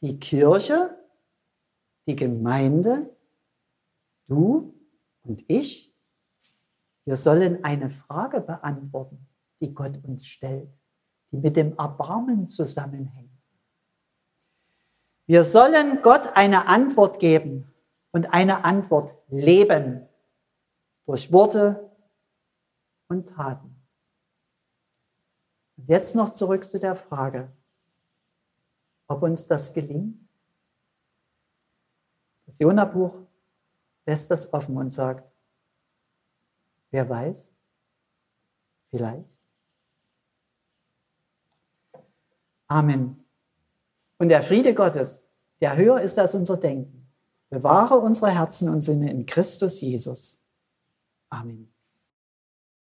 die 0.00 0.18
Kirche, 0.18 0.98
die 2.06 2.16
Gemeinde, 2.16 3.14
du 4.26 4.74
und 5.20 5.44
ich, 5.50 5.94
wir 7.04 7.16
sollen 7.16 7.62
eine 7.62 7.90
Frage 7.90 8.40
beantworten, 8.40 9.28
die 9.60 9.74
Gott 9.74 10.02
uns 10.02 10.26
stellt 10.26 10.72
die 11.34 11.40
mit 11.40 11.56
dem 11.56 11.76
Erbarmen 11.76 12.46
zusammenhängt. 12.46 13.30
Wir 15.26 15.42
sollen 15.42 16.00
Gott 16.02 16.36
eine 16.36 16.68
Antwort 16.68 17.18
geben 17.18 17.72
und 18.12 18.32
eine 18.32 18.64
Antwort 18.64 19.16
leben 19.28 20.06
durch 21.06 21.32
Worte 21.32 21.90
und 23.08 23.28
Taten. 23.28 23.74
Und 25.76 25.88
jetzt 25.88 26.14
noch 26.14 26.30
zurück 26.30 26.64
zu 26.64 26.78
der 26.78 26.94
Frage, 26.94 27.50
ob 29.08 29.22
uns 29.22 29.46
das 29.46 29.72
gelingt. 29.74 30.28
Das 32.46 32.60
Jona-Buch 32.60 33.12
lässt 34.06 34.30
das 34.30 34.52
offen 34.52 34.76
und 34.76 34.90
sagt, 34.90 35.28
wer 36.90 37.08
weiß, 37.08 37.56
vielleicht. 38.90 39.33
Amen. 42.74 43.24
Und 44.18 44.30
der 44.30 44.42
Friede 44.42 44.74
Gottes, 44.74 45.28
der 45.60 45.76
höher 45.76 46.00
ist 46.00 46.18
als 46.18 46.34
unser 46.34 46.56
Denken, 46.56 47.06
bewahre 47.48 47.98
unsere 47.98 48.32
Herzen 48.32 48.68
und 48.68 48.80
Sinne 48.80 49.12
in 49.12 49.26
Christus 49.26 49.80
Jesus. 49.80 50.42
Amen. 51.28 51.73